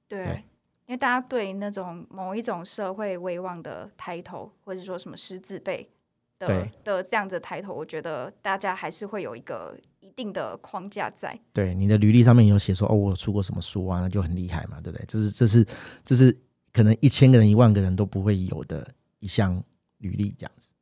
[0.06, 0.44] 对，对
[0.86, 5.90] 因为大家对那种某一种社会威望的抬头，或者说什么师字辈
[6.38, 11.36] 的的这样子抬头，我觉得大家还是会有一个一定的框架在。
[11.54, 15.04] 对，你的履历上面有写说哦，我出过什么书啊，那就很厉害嘛，对不对？
[15.08, 15.66] 这是这是
[16.04, 16.38] 这是
[16.70, 18.86] 可能一千个人、一万个人都不会有的
[19.18, 19.60] 一项。
[20.02, 20.72] 履历这样子，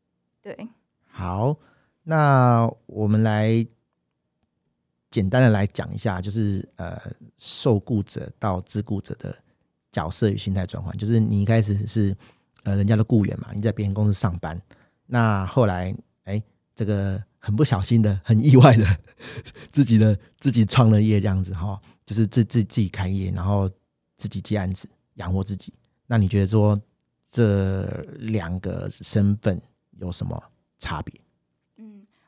[0.41, 0.67] 对，
[1.05, 1.55] 好，
[2.03, 3.67] 那我们来
[5.11, 6.99] 简单的来讲一下，就是呃，
[7.37, 9.37] 受雇者到自雇者的
[9.93, 10.97] 角色与心态转换。
[10.97, 12.17] 就是你一开始是
[12.63, 14.59] 呃人家的雇员嘛，你在别人公司上班，
[15.05, 16.43] 那后来哎、欸，
[16.75, 18.87] 这个很不小心的、很意外的，
[19.73, 23.69] 自己的自己创了业这样子哈，就是自自自己开业，然后
[24.17, 25.75] 自己接案子养活自己。
[26.07, 26.81] 那你觉得说？
[27.33, 27.85] 这
[28.19, 30.43] 两个身份有什么
[30.81, 31.15] 差别？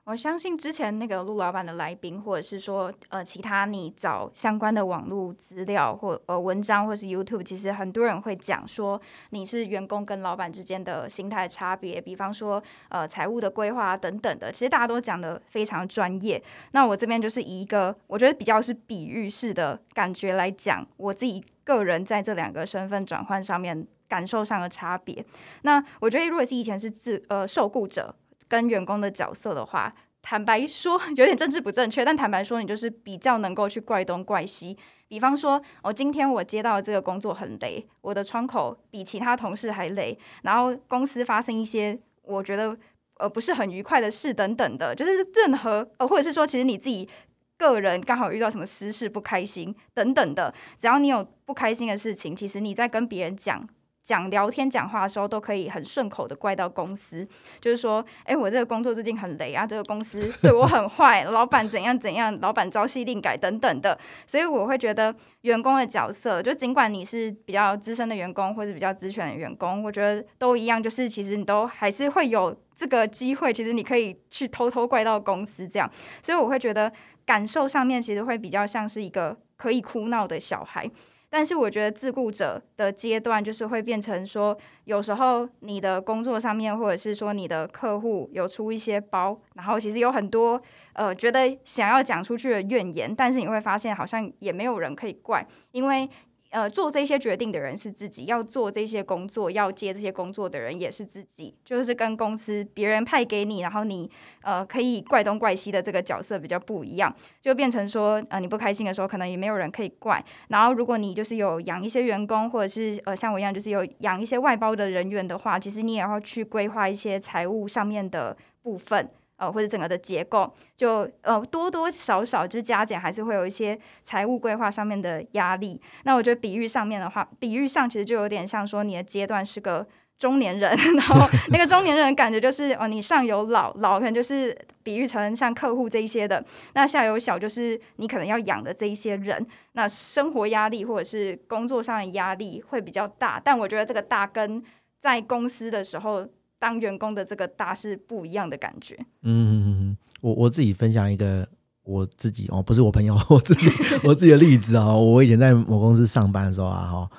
[0.05, 16.43] 我相信之前那个陆老板的来宾，或者是说呃其他你找相关的网络资料或呃文章，或是 YouTube，其实很多人会讲说你是员工跟老板之间的心态差别，比方说呃财务的规划等等的，其实大家都讲得非常专业。
[16.73, 23.87] 那我这边就是一个我觉得比较是比喻式的感觉来讲，我自己个人在这两个身份转换上面。
[24.09, 25.25] 感受上的差别。
[25.63, 28.15] 那我觉得，如果是以前是自呃受雇者
[28.53, 34.77] 跟员工的角色的话，坦白说 有点政治不正确，但坦白说，你就是比较能够去怪东怪西。
[35.09, 42.77] 比方说，我、哦、今天我接到这个工作很累，我的窗口比其他同事还累，然后公司发生一些我觉得
[43.17, 47.09] 呃不是很愉快的事等等的，就是任何呃或者是说，其实你自己
[47.57, 53.67] 个人刚好遇到什么私事不开心等等的，只要你有不开心的事情，其实你在跟别人讲。
[54.05, 57.27] 讲聊天讲话的时候都可以很顺口的怪到公司，
[57.61, 75.89] 就是说，哎，我这个工作最近很累啊，这个公司对我很坏，老板怎样怎样，老板朝夕令改等等的，所以我会觉得员工的角色，就尽管你是比较资深的员工或者比较资浅的员工，我觉得都一样，就是其实你都还是会有这个机会，其实你可以去偷偷怪到公司这样，
[76.21, 76.93] 所以我会觉得
[77.25, 80.91] 感受上面其实会比较像是一个可以哭闹的小孩。
[81.35, 84.55] 但是我觉得自顾者的阶段就是会变成说，
[84.85, 90.61] 有时候你的工作上面，或者是说你的客户有出一些包，然后其实有很多
[90.93, 96.07] 呃觉得想要讲出去的怨言，但是你会发现好像也没有人可以怪，因为。
[96.53, 104.11] 呃，做这些决定的人是自己，要做这些工作，要接这些工作的人也是自己，就是跟公司别人派给你，然后你
[104.43, 110.23] 呃可以怪东怪西的这个角色比较不一样，就变成说呃你不开心的时候，可能也没有人可以怪。
[110.49, 119.09] 然后如果你就是有养一些员工，或者是呃像我一样就是有养一些外包的人员的话，其实你也要去规划一些财务上面的部分。
[119.43, 125.81] 呃，或者整个的结构，就呃多多少少就是加减，还是会有一些财务规划上面的压力。
[126.05, 129.85] 那我觉得比喻上面的话，比喻上其实就有点像说你的阶段是个
[130.17, 143.43] 中年人， 然后那个中年人感觉就是哦，你上有老，老可能就是比喻成像客户这一些的，那下有小就是你可能要养的这一些人，那生活压力或者是工作上的压力会比较大。
[143.43, 144.63] 但我觉得这个大跟
[145.01, 146.29] 在公司的时候。
[146.63, 148.97] 当员工的这个大是不一样的感觉。
[149.23, 151.45] 嗯，我我自己分享一个
[151.83, 153.69] 我自己哦，不是我朋友， 我自己
[154.05, 154.95] 我自己的例子啊。
[154.95, 157.11] 我以前在某公司上班的时候啊，哈，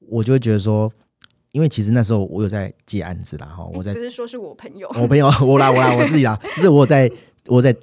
[0.00, 0.92] 我就会觉得说，
[1.52, 7.10] 因为其实那时候我有在接案子啦，哈，我在不是说是我朋友，我朋友，我来我来我自己啦，就是我在
[7.46, 7.74] 我在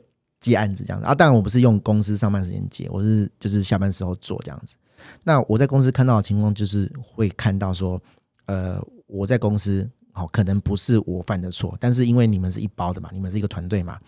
[0.42, 1.16] 接案子这样子啊。
[1.16, 4.76] 当然我不是用公司上班时间接，我是就是下班时候做这样子。
[5.24, 8.00] 那我在公司看到的情况就是会看到说，
[8.46, 9.90] 呃，我在公司。
[10.14, 14.00] 哦，可能不是我犯的错，但是因为你们是一包的嘛，你们是一个团队嘛，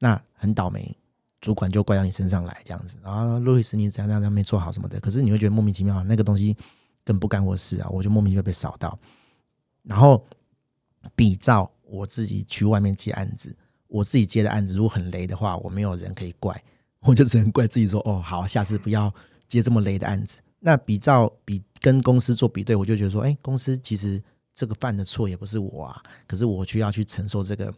[0.00, 0.92] 那很倒霉，
[1.40, 6.56] 主管就怪到你身上来这样子啊，路易斯你怎样怎样没做好什么的，可是你会觉得莫名其妙，那个东西
[7.04, 8.98] 更不干我事啊，我就莫名其妙被扫到。
[9.84, 10.26] 然后
[11.14, 13.54] 比照我自己去外面接案子，
[13.86, 16.60] 我自己接的案子如果很雷的话，我没有人可以怪，
[17.02, 19.14] 我就只能怪自己说，哦，好，下次不要
[19.46, 20.38] 接这么雷的案子。
[20.58, 24.20] 那比照比跟公司做比对，我就觉得说，哎，公司其实。
[24.54, 27.74] 这个犯的错也不是我啊，可是我却要去承受这个、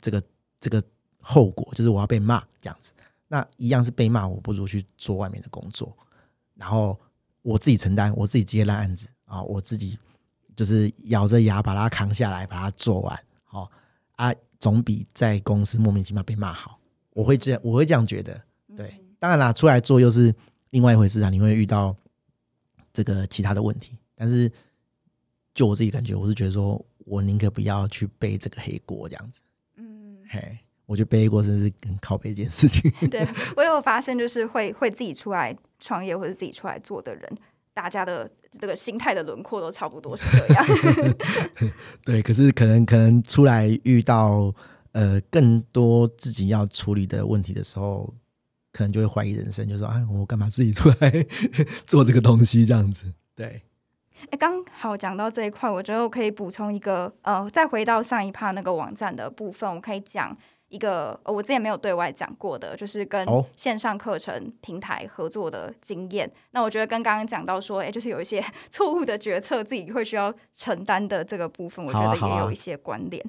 [0.00, 0.22] 这个、
[0.60, 0.82] 这个
[1.18, 2.92] 后果，就是我要被骂这样子。
[3.26, 5.96] 那一样是被骂，我不如去做外面的工作，
[6.54, 6.98] 然后
[7.42, 9.98] 我自己承担，我自己接烂案子啊，我自己
[10.54, 13.18] 就是咬着牙把它扛下来，把它做完。
[13.44, 13.70] 好
[14.16, 16.78] 啊，总比在公司莫名其妙被骂好。
[17.14, 18.38] 我会这样，我会这样觉得。
[18.76, 20.34] 对，当然啦，出来做又是
[20.70, 21.96] 另外一回事啊，你会遇到
[22.92, 24.52] 这个其他的问题，但是。
[25.60, 29.40] 就我自己感觉，我是觉得说，我宁可不要去背这个黑锅这样子。
[29.76, 32.90] 嗯，嘿，我觉得背黑锅真是很靠背一件事情。
[33.10, 37.30] 对，我有发现，就是会会自己出来创业或者自己出来做的人，
[37.74, 40.64] 大家的这个心态的轮廓都差不多是这样。
[42.06, 44.50] 对，可是可能可能出来遇到
[44.92, 48.14] 呃更多自己要处理的问题的时候，
[48.72, 51.26] 可能就会怀疑人生，就说：“哎，我干嘛自己出来
[51.86, 53.60] 做这个东西？”这样子，对。
[54.30, 60.36] 哎，刚好讲到这一块，我觉得我可以补充一个，呃，再回到上一趴那个网站的部分，我可以讲
[60.68, 66.28] 一个我之前没有对外讲过的，就是跟线上课程平台合作的经验。
[66.28, 73.24] 哦、那我觉得跟刚刚讲到说，哎，就是有一些 错误的决策，自己会需要承担的这个部分，我觉得也有一些关联。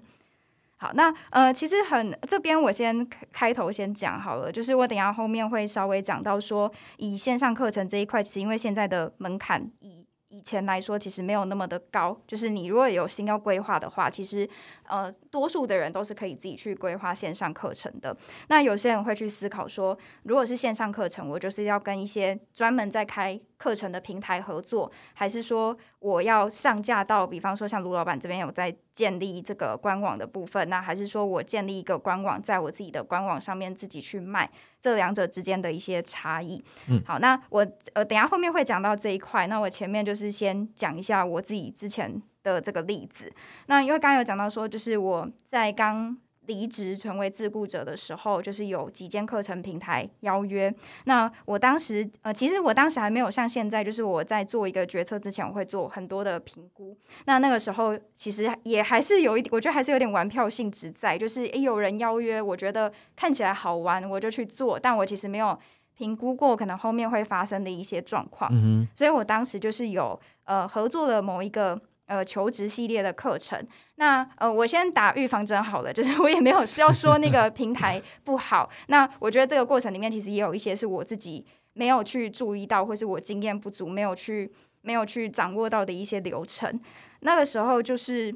[0.78, 10.01] 好，啊好，啊、好，那呃，其实很这边我先开头先讲好了，就是我等下后面会稍微讲到说，以线上课程这一块，其实因为现在的门槛以
[10.32, 12.18] 以前来说，其实没有那么的高。
[12.26, 14.50] 就是你如果有心要规划的话，其实
[14.88, 18.16] 呃，多数的人都是可以自己去规划线上课程的。
[18.48, 34.50] 那有些人会去思考说，如果是线上课程，我就是要跟一些专门在开课程的平台合作，还是说我要上架到，比方说像卢老板这边有在建立这个官网的部分，那还是说我建立一个官网，在我自己的官网上面自己去卖，
[34.80, 36.64] 这两者之间的一些差异。
[36.88, 43.32] 嗯，好，那我呃等下后面会讲到这一块，那我前面就是先讲一下我自己之前的这个例子。
[43.68, 46.18] 那因为刚刚有讲到说，就是我在刚。
[46.48, 50.74] 离职成为自雇者的时候，就是有几间课程平台邀约。
[51.06, 56.98] 那我当时，呃，其实我当时还没有像现在，就是我在做一个决策之前，我会做很多的评估。
[57.26, 64.80] 那那个时候，其实也还是有一点，我觉得还是有点玩票性质在，就是诶，有人邀约，我觉得看起来好玩，我就去做。
[64.80, 65.58] 但我其实没有
[65.96, 68.50] 评估过可能后面会发生的一些状况。
[68.52, 68.88] 嗯。
[68.96, 71.80] 所以我当时就是有呃合作了某一个。
[72.12, 78.70] 呃，求职系列的课程，那呃，我先打预防针好了，就是我也没有需要说那个 平台不好。
[78.88, 84.52] 那我觉得这个过程里面其实也有一些是我自己没有去注意到，或是我经验不足，没有去
[84.82, 86.78] 没有去掌握到的一些流程。
[87.22, 88.36] 那个时候就是，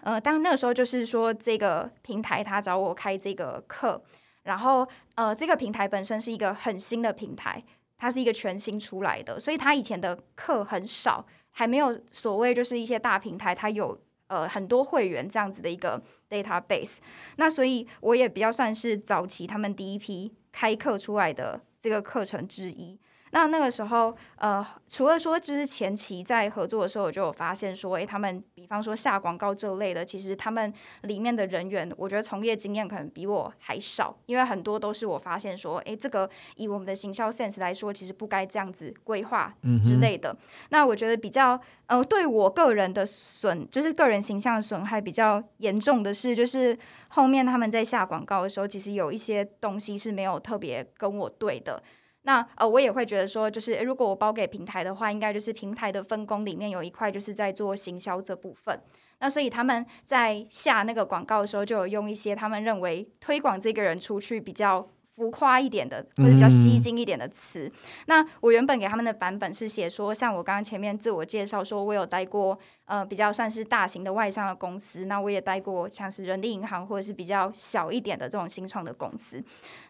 [0.00, 4.02] 呃，当那个时候就是说，这个平台他找我开这个课，
[4.44, 7.62] 然后呃，这个平台本身是一个很新的平台。
[7.98, 11.24] 它是一个全新出来的，所以它以前的课很少，
[11.58, 16.98] 还没有所谓就是一些大平台，它有呃很多会员这样子的一个 database。
[17.36, 22.98] 那所以我也比较算是早期他们第一批开课出来的这个课程之一。
[23.36, 30.72] 那那个时候，呃，除了说就是前期在合作的时候，我就有发现说，诶，他们比方说下广告这类的，其实他们
[31.02, 36.26] 里面的人员，我觉得从业经验可能比我还少，因为很多都是我发现说，诶，这个
[36.56, 40.32] 以我们的行销 sense 来说，其实不该这样子规划之类的。
[40.32, 40.36] 嗯、
[40.70, 46.74] 那我觉得比较，呃，对我个人的损，就是个人形象的损害比较严重的是，就是
[47.08, 51.82] 后面他们在下广告的时候，其实有一些东西是没有特别跟我对的。
[52.26, 58.80] 那呃，我也会觉得说，就是如果我包给平台的话，应该就是平台的分工里面有一块就是在做行销这部分。
[59.20, 67.66] 那所以他们在下那个广告的时候，就有用一些他们认为推广这个人出去比较浮夸一点的，或者比较吸睛一点的词。
[67.66, 67.72] 嗯、
[68.08, 79.40] 那我原本给他们的版本是写说，像我刚刚前面自我介绍说，我有待过呃比较算是大型的外商的公司，那我也待过像是人力银行或者是比较小一点的这种新创的公司。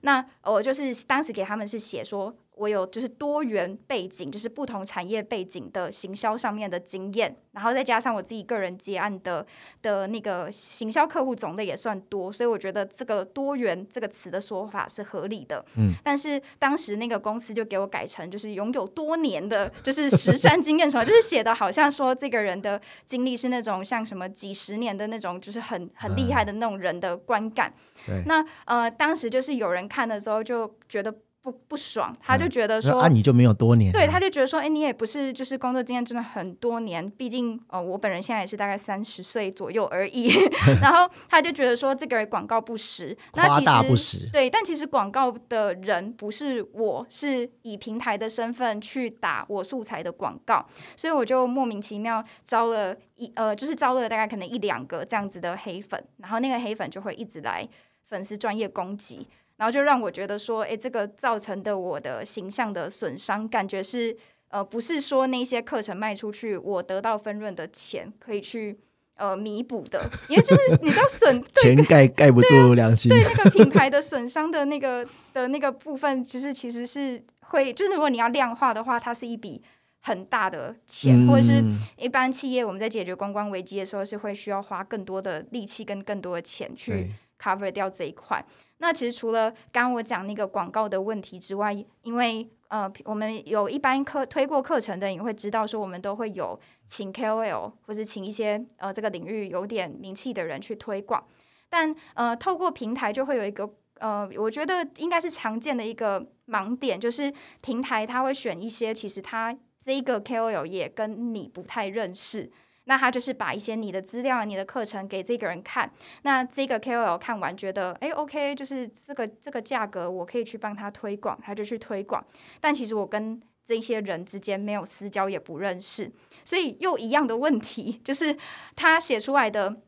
[0.01, 2.35] 那我就是当时给他们是写说。
[2.57, 9.47] 我有就是多元背景，就是不同产业背景的行销上面的经验，然后再加上我自己个人接案的
[9.83, 15.63] 的那个行销客户种类也算多，所以我觉得这个多元这个词的说法是合理的。
[15.77, 27.73] 嗯，但是当时那个公司就给我改成就是拥有多年的，就是实战经验什么，就是写的好像说这个人的经历是那种像什么几十年的那种，就是很很厉害的那种人的观感。
[28.07, 31.15] 对，那呃，当时就是有人看的时候就觉得。
[31.47, 33.93] 不不爽，他就觉得说，嗯、啊，你就没有多年？
[33.93, 40.29] 对，他就觉得说，哎、欸，你也不是，就是工作经验真的很多年，毕竟，呃，我本人现在也是大概三十岁左右而已。
[40.83, 44.29] 然后他就觉得说，这个广告不实，夸大不实。
[44.33, 50.67] 对，但其实广告的人不是我，是以平台的身份去打我素材的广告，
[50.97, 57.69] 所以我就莫名其妙招了一呃，就是招了大概可能一两个这样子的黑粉，然后那个黑粉就会一直来
[58.09, 59.29] 粉丝专业攻击。
[59.57, 64.17] 然后就让我觉得说，诶，这个造成的我的形象的损伤，感觉是
[64.49, 68.79] 呃，不是说那些课程卖出去，我得到分润的钱可以去
[69.17, 79.63] 呃弥补的，因为就是你知道损 钱盖盖不住良心，对，对那 个品牌的损伤的那个的那个部分，其实其实是会，就是如果你要量化的话，它是一笔
[80.01, 81.65] 很大的钱，嗯、或者是
[81.97, 88.45] 一般企业我们在解决公关危机的时候，是会需要花更多的力气跟更多的钱去 cover 掉这一块。
[88.79, 91.73] 那其实除了刚我讲那个广告的问题之外，
[92.03, 101.25] 因为呃，我们有一般课推过课程的，你会知道说我们都会有请 KOL 或是请一些呃这个领域有点名气的人去推广，
[101.71, 112.51] 但呃透过平台就会有一个呃，我觉得应该是常见的一个盲点，就是平台他会选一些其实他这一个 KOL 也跟你不太认识。
[112.87, 115.89] 那他就是把一些你的资料、你的课程给这个人看，
[116.23, 122.25] 那这个 KOL 看完觉得，哎，OK，就是这个这个价格，我可以去帮他推广，他就去推广。
[122.61, 126.11] 但其实我跟这些人之间没有私交，也不认识，
[126.45, 128.37] 所以又一样的问题，就是
[128.75, 129.83] 他写出来的。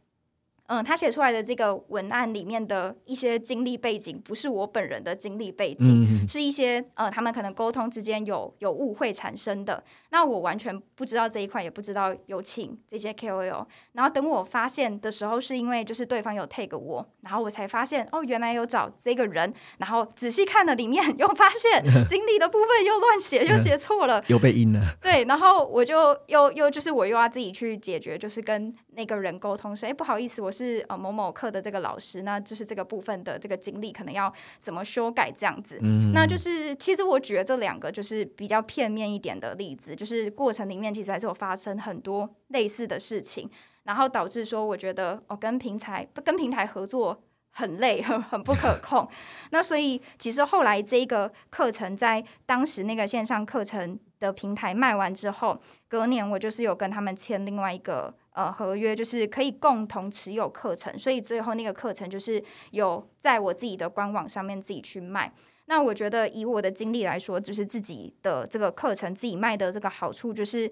[0.69, 9.83] 嗯，他写出来的这个文案里面的一些经历背景，不是我本人的经历背景，嗯、是一些呃，他们可能沟通之间有有误会产生的。
[10.11, 13.67] 那我完全不知道这一块，也不知道有请这些 KOL。
[13.93, 19.53] 然后等我发现的时候，是因为就是对方有 take 我，然后我才发现哦，原来有找这个人。
[19.79, 24.81] 然后仔细看了里面， 又发现 经历的部分又乱写，又写错了，又被阴了。
[25.01, 30.85] 对，然后我就又又就是我又要自己去解决，就是跟那个人沟通说，哎，不好意思，我是。
[30.89, 35.79] 呃某某课的这个老师，那就是这个部分的这个经历可能要怎么修改这样子。
[35.83, 43.49] 嗯，那就是其实我举了这两个就是比较片面一点的例子，就是过程里面其实还是有发生很多类似的事情，
[43.85, 49.07] 然后导致说我觉得我跟平台跟平台合作很累， 很很不可控。
[49.51, 58.15] 那所以其实后来这一个课程在当时那个线上课程的平台卖完之后，隔年我就是有跟他们签另外一个。
[58.39, 65.33] 呃，合约就是可以共同持有课程，所以最后那个课程就是有在我自己的官网上面自己去卖。
[65.65, 70.71] 那我觉得以我的经历来说，就是自己的这个课程自己卖的这个好处，就是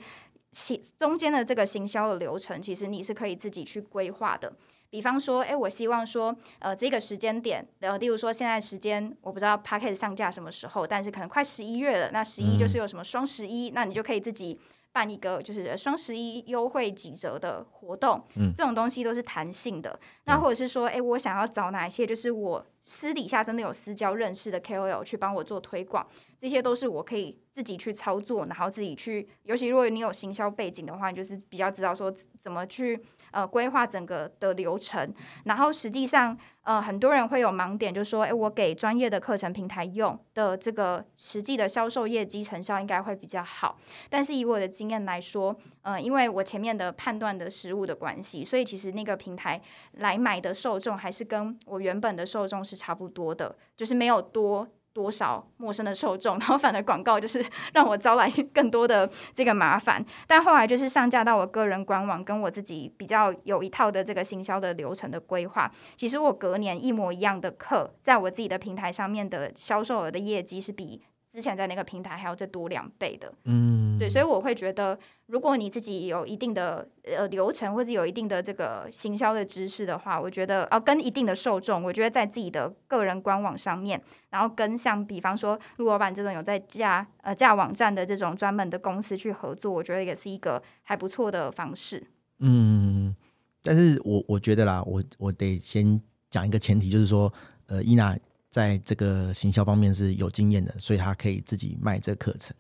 [0.52, 4.52] 其中间的这个行销的流程，其实你是可以自己去规划的。
[4.88, 14.60] 比方说，诶，我希望说，呃，这个时间点，然后例如说现在时间我不知道 Podcast 上架什么时候，但是可能快十一月了，那十一就是有什么双十一，那你就可以自己。
[14.96, 20.00] 办一个就是双十一优惠几折的活动，嗯，这种东西都是弹性的。
[20.24, 26.06] 那或者是说，哎，我想要找哪一些就是我私底下真的有私交认识的 KOL 去帮我做推广，
[26.38, 29.28] 这些都是我可以自己去操作，然后自己去。
[29.42, 32.98] 尤其如果你有行销背景的话，你就是比较知道说怎么去
[33.30, 35.14] 呃规划整个的流程。
[35.44, 43.78] 然后实际上，呃，很多人会有盲点，就说，哎，我给专业的课程平台用的这个实际的销售业绩成效应该会比较好。
[44.10, 49.62] 但是以我的经验来说，呃，因为我前面的判断的失误的关系，所以其实那个平台
[49.92, 50.16] 来。
[50.26, 54.66] 买的受众还是跟我原本的受众是差不多的，就是没有多
[54.96, 57.44] 多少陌生的受众， 然后反而广告就是
[57.74, 60.02] 让我招来更多的这个麻烦。
[60.26, 65.70] 但后来就是上架到我个人官网，跟我自己比较有一套的这个行销的流程的规划。
[65.96, 71.02] 其实我隔年一模一样的课，在我自己的平台上面的销售额的业绩是比。
[71.36, 92.02] 之前在那个平台还要再多两倍的，嗯，对，所以我会觉得，如果你自己有一定的呃流程，或者有一定的这个行销的知识的话，我觉得啊，跟一定的受众，我觉得在自己的个人官网上面，然后跟像比方说陆老板这种有在架呃架网站的这种专门的公司去合作，我觉得也是一个还不错的方式。
[92.38, 93.14] 嗯，
[93.62, 97.30] 但是我我觉得啦，我我得先讲一个前提，就是说，
[97.66, 98.16] 呃，伊娜。
[98.56, 102.56] 在这个行销方面是有经验的，所以他可以自己卖这个课程。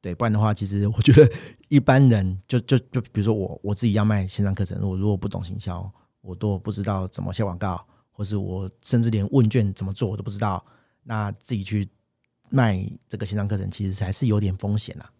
[0.00, 1.28] 对，不然的话，其实我觉得
[1.66, 10.64] 一般人就就就比如说我我自己要卖线上课程，我如果不懂行销，我都不知道怎么下广告，或是我甚至连问卷怎么做我都不知道，
[11.02, 11.88] 那自己去
[12.48, 15.10] 卖这个线上课程，其实还是有点风险啦。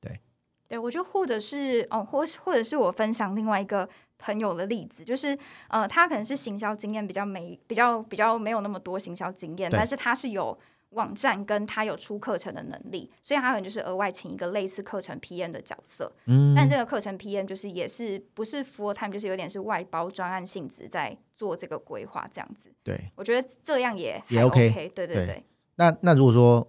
[0.00, 0.20] 对，
[0.68, 3.88] 对，我觉得或者是哦，或或者是我分享另外一个。
[4.22, 10.56] 朋友的例子就是，呃，他可能是行销经验比较没、比较、比较没有那么多行销经验，但是他是有
[10.90, 16.12] 网站跟他有出课程的能力，所以他可能就是额外请一个类似课程 PM 的角色。
[16.26, 22.70] 嗯，但这个课程 PM 就是也是不是 full time，就是有点是外包专案性质在做这个规划这样子。
[22.84, 24.70] 对，我觉得这样也也 OK。
[24.94, 25.44] 对对对，对。
[25.74, 26.66] 那那如果说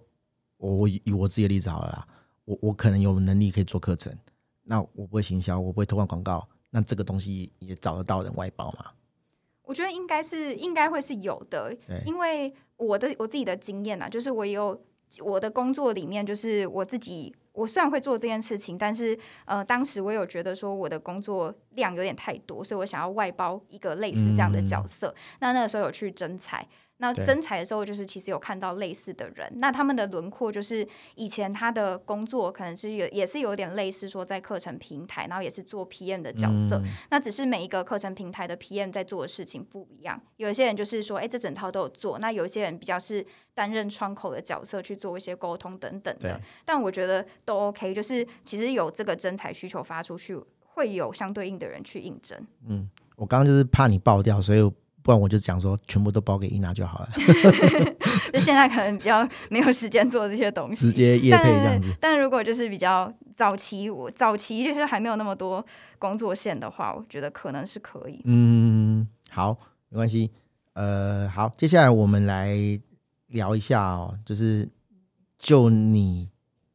[0.56, 2.06] 我以我自己的例子好了啦，
[2.46, 4.12] 我我可能有能力可以做课程，
[4.64, 6.48] 那我不会行销，我不会投放广告。
[6.74, 8.90] 那这个东西也找得到人外包吗？
[9.62, 11.72] 我觉得应该是应该会是有的，
[12.04, 14.78] 因为我的我自己的经验啊，就是我有
[15.20, 25.14] 我的工作里面，就是我自己，我虽然会做这件事情，但是呃，当时我有觉得说我的工作量有点太多，所以我想要外包一个类似这样的角色。
[25.16, 26.66] 嗯、那那个时候有去征才。
[27.04, 30.86] 那征才的时候，就是其实有看到类似的人，那他们的轮廓就是
[31.16, 36.76] 以前他的工作可能是有，也是有点类似说在课程平台，然后也是做 PM 的角色。
[36.82, 40.18] 嗯、那只是每一个课程平台的 PM 在做的事情不一样。
[40.36, 46.40] 有一些人就是说，哎，这整套都有做；那有一些人比较是担任窗口的角色去做一些沟通等等的。
[46.64, 52.38] 但我觉得都 OK，就是其实有这个征才需求发出去，会有相对应的人去应征。
[52.66, 54.72] 嗯，我刚刚就是怕你爆掉，所以。
[55.04, 57.08] 不然我就讲说，全部都包给伊娜就好了。
[58.32, 61.94] 就现在可能比较没有时间做这些东西，直接业配这样子。
[62.00, 65.64] 但如果就是比较早期，我早期就是还没有那么多
[65.98, 68.22] 工作线的话，我觉得可能是可以。
[68.24, 69.54] 嗯，好，
[69.90, 70.30] 没关系。
[70.72, 72.56] 呃，好，接下来我们来
[73.26, 74.66] 聊一下哦，就是
[75.38, 76.30] 就你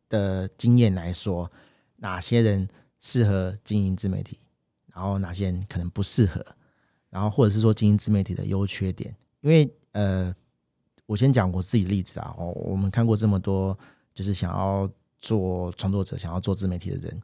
[0.08, 1.52] 的经验来说，
[1.96, 2.68] 哪些人
[3.02, 4.38] 适合经营自媒体，
[4.94, 6.46] 然后哪些人可能不适合。
[7.10, 10.34] 然后或者是说经营自媒体的优缺点，因为呃，
[11.06, 12.34] 我先讲我自己例子啊。
[12.38, 13.78] 哦，我们看过这么多，
[14.14, 14.90] 就是想要
[15.22, 17.22] 做创作者、想要做自媒体的人，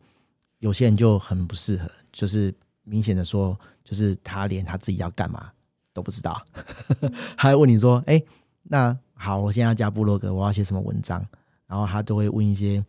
[0.60, 5.52] 有些人就很不适合，就是明显的说，就是他连他自己要干嘛
[5.94, 6.44] 都不知道，
[7.38, 8.22] 还问你说，哎，
[8.64, 11.26] 那好，我现在要加部落格，我要写什么文章？
[11.68, 12.84] 然后他都会问一些，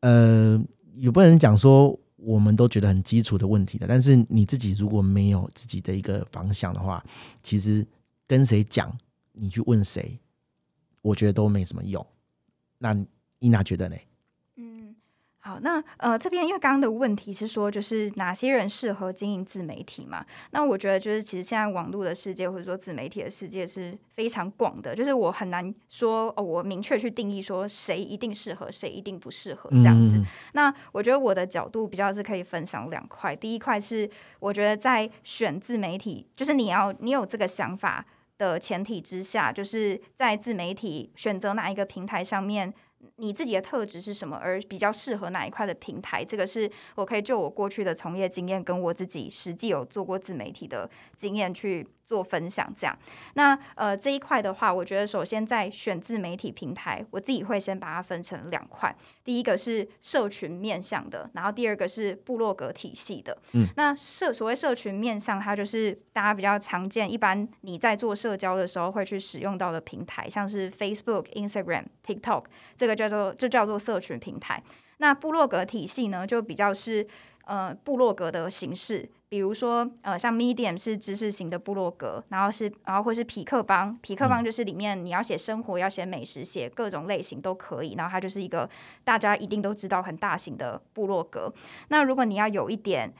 [0.00, 0.62] 呃，
[0.96, 1.98] 有不能讲说。
[2.26, 7.00] 我们都觉得很基础的问题的，但是你自己如果没有自己的一个方向的话，
[7.40, 7.86] 其实
[8.26, 8.92] 跟谁讲，
[9.30, 10.18] 你去问谁，
[11.02, 12.04] 我觉得都没什么用。
[12.78, 12.96] 那
[13.38, 13.96] 伊娜觉得呢？
[15.46, 20.26] 好，那呃，这边因为刚刚的问题是说，就是哪些人适合经营自媒体嘛？
[20.50, 30.16] 那我觉得就是其实现在网络的世界或者说自媒体的世界是非常广的，就是我很难说哦，我明确去定义说谁一定适合，谁一定不适合这样子。
[30.16, 30.26] 嗯。
[30.54, 38.04] 那我觉得我的角度比较是可以分享两块，第一块是我觉得在选自媒体，就是你要你有这个想法
[38.36, 42.74] 的前提之下，就是在自媒体选择哪一个平台上面。
[43.16, 44.36] 你自己的特质是什么？
[44.36, 46.24] 而比较适合哪一块的平台？
[46.24, 52.96] 这个是我可以就我过去的从业经验，跟我自己实际有做过自媒体的经验去做分享这样，
[53.34, 58.94] 那呃这一块的话，我觉得首先在选自媒体平台，我自己会先把它分成两块，
[59.24, 63.36] 第一个是社群面向的，然后第二个是部落格体系的。
[63.52, 72.44] 嗯，那社所谓社群面向，它就是大家比较常见，一般你在做社交的时候会去使用到的平台，像是 Facebook、Instagram、TikTok，
[72.76, 74.62] 这个叫做就叫做社群平台。
[74.98, 77.06] 那部落格体系呢，就比较是
[77.46, 79.10] 呃部落格的形式。
[79.28, 87.94] 比如说，呃，像 Medium 是知识型的部落格，然后是，然后或是匹克邦，匹克邦就是里面你要写生活，要写美食，写各种类型都可以。
[87.94, 88.70] 然后它就是一个
[89.02, 91.52] 大家一定都知道很大型的部落格。
[91.88, 93.12] 那如果你要有一点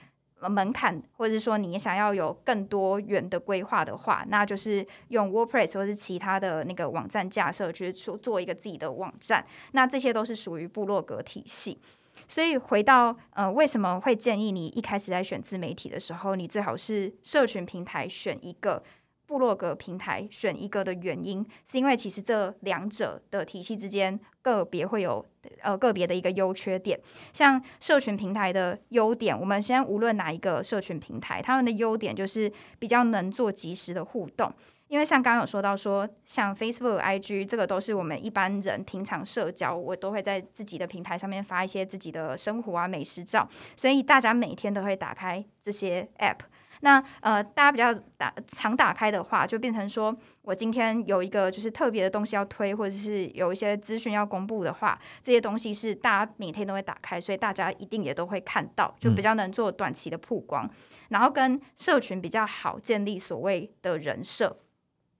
[0.48, 9.44] 门槛，或者是说你想要有更多元的规划的话，那就是用 WordPress 或是其他的那个网站架设去做做一个自己的网站。
[9.72, 11.80] 那这些都是属于部落格体系。
[12.28, 18.82] 所以回到呃，为什么会建议你一开始在选自媒体的时候，你最好是社群平台选一个，
[19.26, 25.24] 部落格平台选一个的原因，是因为其实这两者的体系之间个别会有
[25.62, 26.98] 呃个别的一个优缺点。
[27.32, 34.52] 像社群平台的优点，我们先无论哪一个社群平台，他们的优点就是比较能做及时的互动。
[34.88, 46.38] 因为像刚刚有说到说，像 Facebook、IG 这个都是我们一般人平常社交，我都会在自己的平台上面发一些自己的生活啊、美食照，所以大家每天都会打开这些 App。
[46.80, 60.70] 那呃，大家比较打常打开的话，就变成说我今天有一个就是特别的东西要推，或者是有一些资讯要公布的话，这些东西是大家每天都会打开，所以大家一定也都会看到，就比较能做短期的曝光，
[61.08, 64.58] 然后跟社群比较好建立所谓的人设。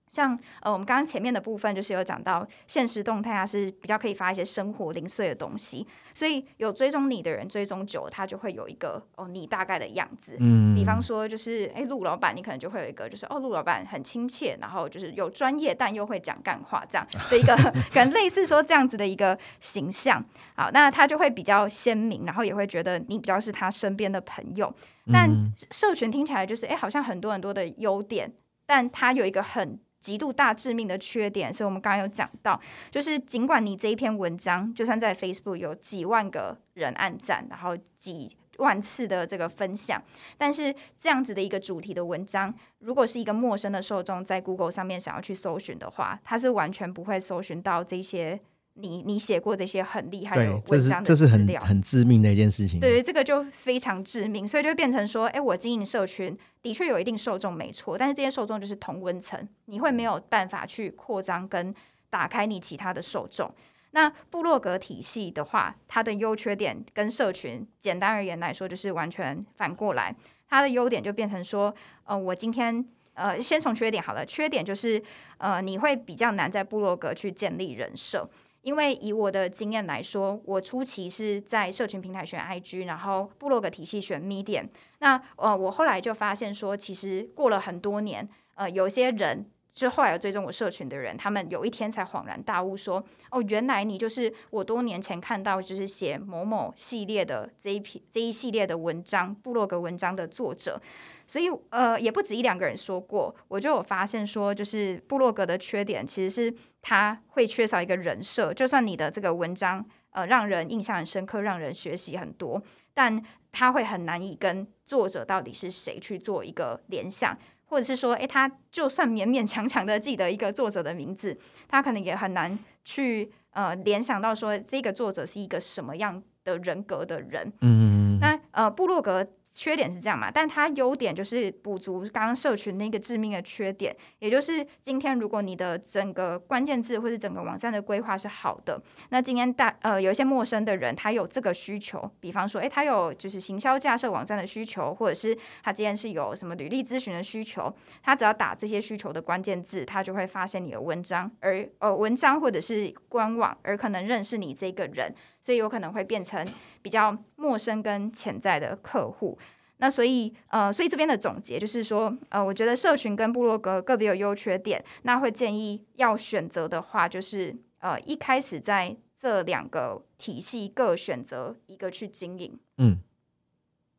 [0.09, 10.37] 像呃，我们刚刚前面的部分就是有讲到现实动态啊，是比较可以发一些生活零碎的东西，所以有追踪你的人追踪久了，他就会有一个哦，你大概的样子。
[10.39, 17.55] 嗯，比方说就是哎，陆老板，你可能就会有一个就是哦，陆老板很亲切，然后就是有专业但又会讲干话这样的一个，
[17.91, 20.23] 可能类似说这样子的一个形象。
[20.55, 24.73] 好，那他就会比较鲜明，然后也会觉得你比较是他身边的朋友。
[25.11, 25.29] 但
[25.71, 28.33] 社群听起来就是哎，好像很多很多的优点，
[28.65, 29.77] 但他有一个很。
[29.99, 40.01] 极度大致命的缺点，所以我们刚刚有讲到，就是尽管你这一篇文章，就算在 Facebook 有几万个人按赞，然后几万次的这个分享，
[40.37, 48.39] 但是这样子的一个主题的文章，如果是一个陌生的受众在 Google 上面想要去搜寻的话，他是完全不会搜寻到这些。
[48.79, 52.79] 你你写过这些很厉害的文章的资料，这是很很致命的一件事情。
[52.79, 61.73] 对，这个就非常致命，所以就变成说，哎，我经营社群的确有一定受众没错，但是这些受众就是同温层，你会没有办法去扩张跟
[62.09, 63.51] 打开你其他的受众。
[63.91, 70.15] 那部落格体系的话，它的优缺点跟社群简单而言来说，就是完全反过来。
[70.49, 71.73] 它的优点就变成说，
[72.03, 75.01] 呃，我今天呃，先从缺点好了，缺点就是
[75.39, 78.29] 呃，你会比较难在部落格去建立人设。
[78.67, 84.67] 因为以我的经验来说，我初期是在社群平台选 IG，然后部落格体系选 Medium。
[84.99, 93.01] 那呃，我后来就发现说，其实过了很多年，呃，有些人就后来有追踪我社群的人，他们有一天才恍然大悟说，
[93.31, 100.81] 哦，原来你就是我多年前看到就是写某某系列的这一批这一系列的文章，部落格文章的作者。
[101.27, 106.57] 所以呃，也不止一两个人说过，我就有发现说，就是部落格的缺点其实是。
[106.79, 112.63] 他会缺少一个人设，就算你的这个文章呃让人印象很深刻，让人学习很多，
[112.93, 113.21] 但
[113.51, 127.51] 他会很难以跟作者到底是谁去做一个联想，或者是说，诶，他就算勉勉强强的记得一个作者的名字，他可能也很难去呃联想到说这个作者是一个什么样的人格的人。
[127.59, 129.27] 嗯，那呃部落格。
[129.57, 138.79] 缺点是这样嘛，但它优点就是补足刚刚社群那个致命的缺点，也就是今天如果你的整个关键字或者整个网站的规划是好的，
[139.09, 155.15] 那今天大呃有一些陌生的人他有这个需求，比方说诶，他有就是行销架设网站的需求，或者是他今天是有什么履历咨询的需求，他只要打这些需求的关键字，他就会发现你的文章，而呃文章或者是官网，而可能认识你这个人。
[155.47, 156.45] 所以有可能会变成
[156.81, 159.39] 比较陌生跟潜在的客户。
[159.77, 164.83] 那所以呃，所以这边的总结就是说，呃，我觉得社群跟部落格个别有优缺点。
[165.03, 172.59] 那会建议要选择的话，就是呃，一开始在这两个体系各选择一个去经营。
[172.79, 172.99] 嗯，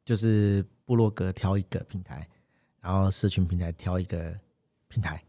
[0.05, 2.29] 就是部落格挑一个平台，
[2.83, 4.39] 然后社群平台挑一个
[4.89, 5.25] 平台。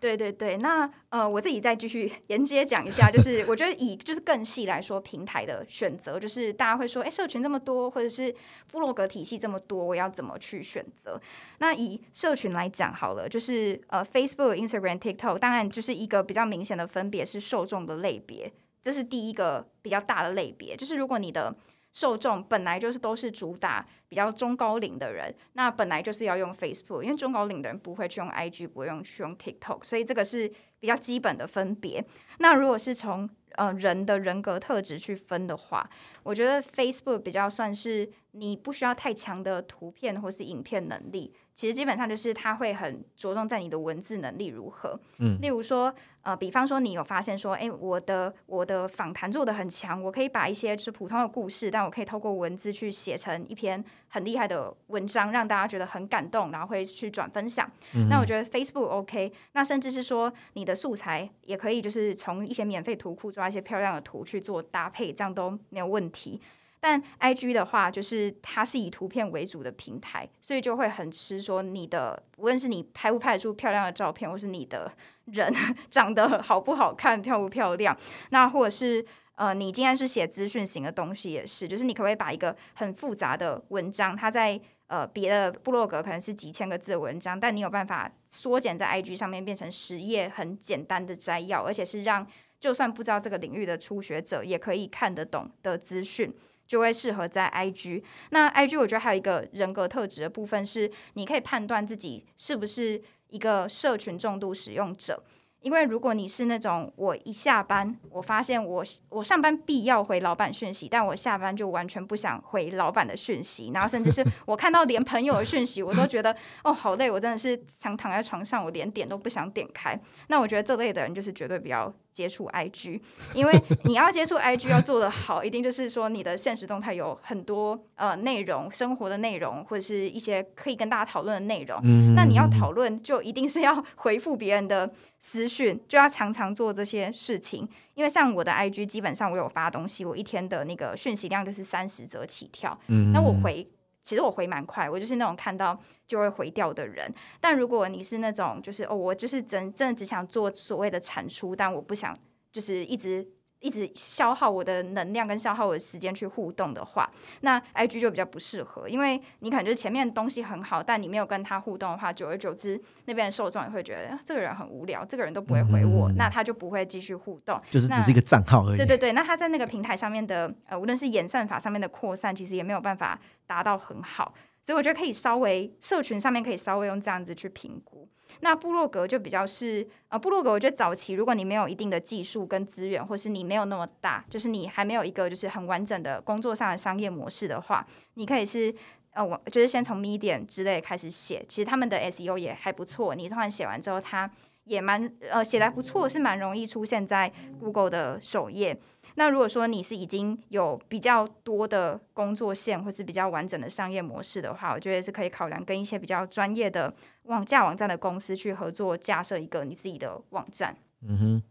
[0.00, 8.34] 对对对，那呃，我自己再继续 沿接讲一下，就是我觉得以就是更细来说，平台的选择，就是大家会说，哎，社群这么多，或者是
[8.70, 11.20] 部落格体系这么多，我要怎么去选择？
[11.58, 21.54] 那以社群来讲好了，就是呃，Facebook、Instagram、TikTok，当然就是一个比较明显的分别是受众的类别，这是第一个比较大的类别，就是如果你的。
[21.96, 30.46] 受众本来就是都是主打比较中高龄的人，那本来就是要用 Facebook，因为中高龄的人不会去用 IG，不会用去用 TikTok，所以这个是
[30.78, 32.04] 比较基本的分别。
[32.38, 35.88] 那如果是从呃人的人格特质去分的话，
[36.22, 41.32] 我觉得 Facebook 比较算是你不需要太强的图片或是影片能力。
[41.54, 45.94] 其实基本上就是它会很着重在你的文字能力如何，嗯，例如说，
[46.26, 57.70] 呃，比方说你有发现说，哎，我的我的访谈做的很强，我可以把一些就是普通的故事，但我可以透过文字去写成一篇很厉害的文章，让大家觉得很感动，然后会去转分享。
[57.94, 66.40] 嗯，那我觉得 Facebook OK，那甚至是说你的素材也可以就是从一些免费图库抓一些漂亮的图去做搭配，这样都没有问题。
[66.80, 74.92] 但 I G 的话，就是它是以图片为主的平台，所以就会很吃说你的，无论是你拍不拍得出漂亮的照片，或是你的
[75.26, 75.52] 人
[75.90, 77.96] 长得好不好看、漂不漂亮，
[78.30, 79.04] 那或者是
[79.34, 92.26] 呃，你今天是写资讯型的东西，也是，就是你可不可以把一个很复杂的文章，它在呃别的部落格可能是几千个字的文章，但你有办法缩减在 I G 上面变成十页很简单的摘要，而且是让
[92.58, 96.34] 就算不知道这个领域的初学者也可以看得懂的资讯。
[96.66, 98.02] 就会适合在 IG。
[98.30, 105.22] 那 IG 我觉得还有一个人格特质的部分是，你可以判断自己是不是一个社群重度使用者。
[105.62, 119.98] 因为如果你是那种我一下班，我发现我我上班必要回老板讯息，但我下班就完全不想回老板的讯息，然后甚至是我看到连朋友的讯息，我都觉得哦好累，我真的是想躺在床上，我连点都不想点开。
[120.28, 121.92] 那我觉得这类的人就是绝对比较。
[122.16, 122.98] 接触 IG，
[123.34, 123.52] 因为
[123.84, 131.78] 你要接触 IG 要做得好，一定就是说你的现实动态有很多呃内容，生活的内容或者是一些可以跟大家讨论的内容。
[131.84, 137.68] 嗯、那你要讨论，就一定是要回复别人的私讯，就要常常做这些事情。
[137.92, 142.78] 因为像我的 IG，基本上我有发东西，我一天的那个讯息量就是三十则起跳。
[142.86, 143.68] 嗯，那我回。
[144.06, 145.76] 其实我回蛮快，我就是那种看到
[146.06, 147.12] 就会回掉的人。
[147.40, 152.16] 但如果你是那种，就是哦，我就是真真的只想做所谓的产出，但我不想
[152.52, 153.26] 就是一直。
[153.60, 168.76] 一直消耗我的能量跟消耗我的时间去互动的话，那 IG 就比较不适合，因为你可能就是前面东西很好，但你没有跟他互动的话，久而久之，那边的受众也会觉得这个人很无聊，这个人都不会回我，嗯、那他就不会继续互动，就是只是一个账号而已。
[168.76, 174.34] 对对对，那他在那个平台上面的呃，无论是演算法上面的扩散，其实也没有办法达到很好，
[174.66, 178.08] 所以我觉得可以稍微社群上面可以稍微用这样子去评估。
[178.40, 188.74] 那部落格就比较是呃，部落格我觉得早期如果你没有一定的技术跟资源，或是你没有那么大，就是你还没有一个就是很完整的工作上的商业模式的话，你可以是
[189.12, 193.14] 呃，我就是先从 Medium 之类开始写，其实他们的 SEO 也还不错。
[193.14, 194.28] 你突然写完之后，它
[194.64, 198.76] 也蛮呃写得还不错，是蛮容易出现在 Google 的首页。
[199.18, 210.76] 那如果说你是已经有比较多的工作线，或是比较完整的商业模式的话，我觉得是可以考量跟一些比较专业的网架网站的公司去合作，架设一个你自己的网站。
[211.00, 211.42] 嗯哼，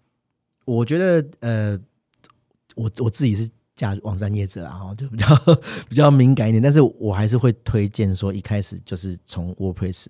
[0.66, 1.80] 我觉得呃，
[2.76, 5.26] 我我自己是架网站业者啊，哈，就比较
[5.89, 10.05] 比较敏感一点，但是我还是会推荐说，一开始就是从 WordPress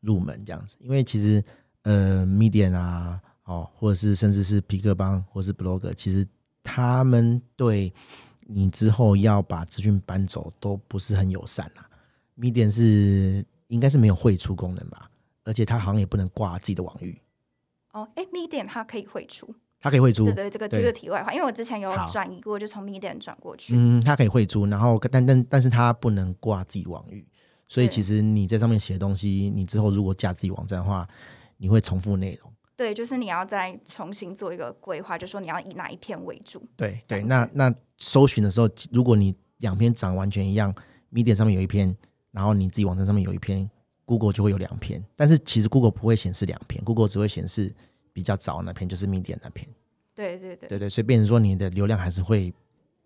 [0.00, 1.44] 入门这样子，因为其实
[1.82, 6.26] 呃，Medium 啊，哦，或者是甚至是皮克邦或是 Blog，其实。
[6.66, 7.92] 他们对
[8.44, 11.88] 你之后要把资讯搬走都不是很友善啊。
[12.36, 15.08] Medium 是应该是没有汇出功能吧，
[15.44, 17.16] 而且它好像也不能挂自己的网域。
[17.92, 20.24] 哦，哎，Medium 它可以汇出，它可以汇出。
[20.24, 23.74] 对对，这个这个题外话，因为我之前有转移过，就从 Medium 转过去。
[23.76, 27.24] 嗯，它可以汇出，然后但但但是它不能挂自己网域，
[27.68, 31.08] 所以其实你在上面写的东西，你之后如果架自己网站的话，
[31.56, 32.52] 你会重复内容。
[32.76, 36.62] 对，就是你要再重新做一个规划，就说你要以哪一篇为主。
[36.76, 40.74] 对对，那那搜寻的时候，如果你两篇长完全一样
[41.10, 41.96] ，Medium 上面有一篇，
[42.32, 43.68] 然后你自己网站上面有一篇
[44.04, 45.02] ，Google 就会有两篇。
[45.16, 47.74] 但是其实 Google 不会显示两篇，Google 只会显示
[48.12, 49.66] 比较早那篇，就是 Medium 那篇。
[50.14, 52.52] 对对对，对对，所以变成说你的流量还是会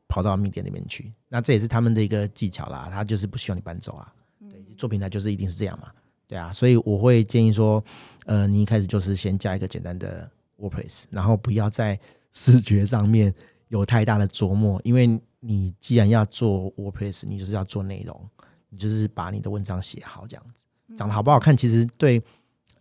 [0.09, 1.13] 跑到 Medium 那边去。
[1.29, 4.13] 那这也是他们的一个技巧啦，他就是不需要你搬走啊。
[4.41, 5.93] 对，做平台就是一定是这样嘛。
[6.31, 7.83] 对啊，所以我会建议说，
[8.25, 11.99] 呃，你一开始就是先加一个简单的 WordPress，然后不要在
[12.33, 13.35] 视觉上面
[13.67, 18.31] 有太大的琢磨，因为你既然要做 WordPress，你就是要做内容，
[18.69, 20.65] 你就是把你的文章写好，这样子
[20.97, 22.23] 长得好不好看，其实对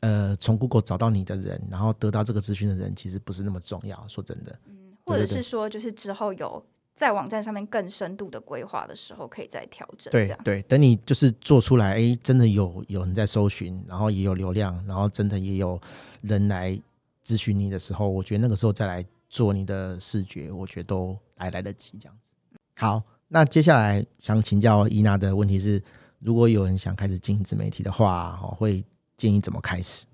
[0.02, 4.08] 呃，从 Google 找到你的人，然后得到这个资讯的人，其实不是那么重要。
[4.08, 6.64] 说真的，嗯，或者是说，就是之后有
[7.00, 10.12] 在网站上面更深度的规划的时候，可以再调整。
[10.12, 15.80] 对对，等你就是做出来，哎，真的有有人在搜寻，然后也有流量，然后真的也有
[16.20, 16.78] 人来
[17.26, 22.60] 咨询你的时候，我觉得那个时候再来做你的视觉，我觉得都还来得及这样子。
[22.76, 25.82] 好，那接下来想请教伊娜的问题是，
[26.20, 28.84] 如果有人想开始经营自媒体的话，会。
[29.20, 30.06] 建议怎么开始？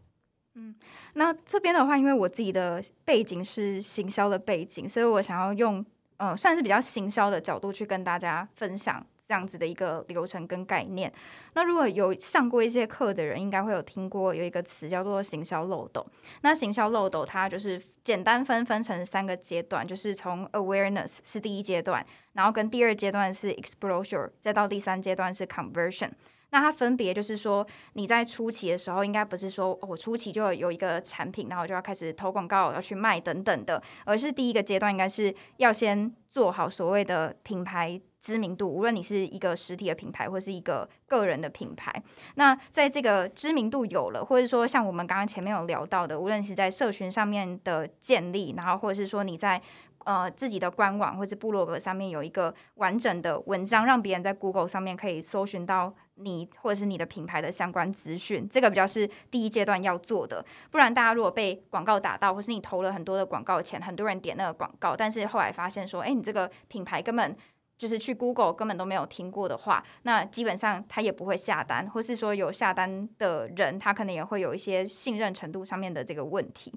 [0.56, 0.74] 嗯，
[1.14, 5.86] 那这边的话，因为我自己的背景是行销的背景，所以我想要用
[6.18, 11.12] 呃，算是比较行销的角度去跟大家分享这样子的一个流程跟概念。
[11.54, 16.06] 那如果有上过一些课的人，应该会有听过有一个词叫做行销漏斗。
[16.42, 26.12] 那行销漏斗它就是简单分分成三个阶段，就是从 awareness 是第一阶段，然后跟第二阶段是 exposure，再到第三阶段是 conversion。
[26.56, 41.92] 那它分别就是说，你在初期的时候，应该不是说我初期就有一个产品，然后就要开始投广告，要去卖等等的，而是第一个阶段应该是要先做好所谓的品牌知名度，无论你是一个实体的品牌或是一个个人的品牌。
[42.36, 49.62] 那在这个知名度有了，或者说像我们刚刚前面有聊到的，无论是在社群上面的建立，然后或者是说你在。
[50.06, 60.46] 呃，自己的官网或者部落格上面有一个完整的文章，让别人在 Google 上面可以搜寻到你或者是你的品牌的相关资讯，这个比较是第一阶段要做的。
[60.70, 67.36] 不然，大家如果被广告打到，或是你投了很多的广告钱，很多人点那个广告，但是后来发现说，哎，你这个品牌根本
[67.76, 76.72] 就是去 Google 根本都没有听过的话，那基本上他也不会下单，或是说有下单的人，他可能也会有一些信任程度上面的这个问题。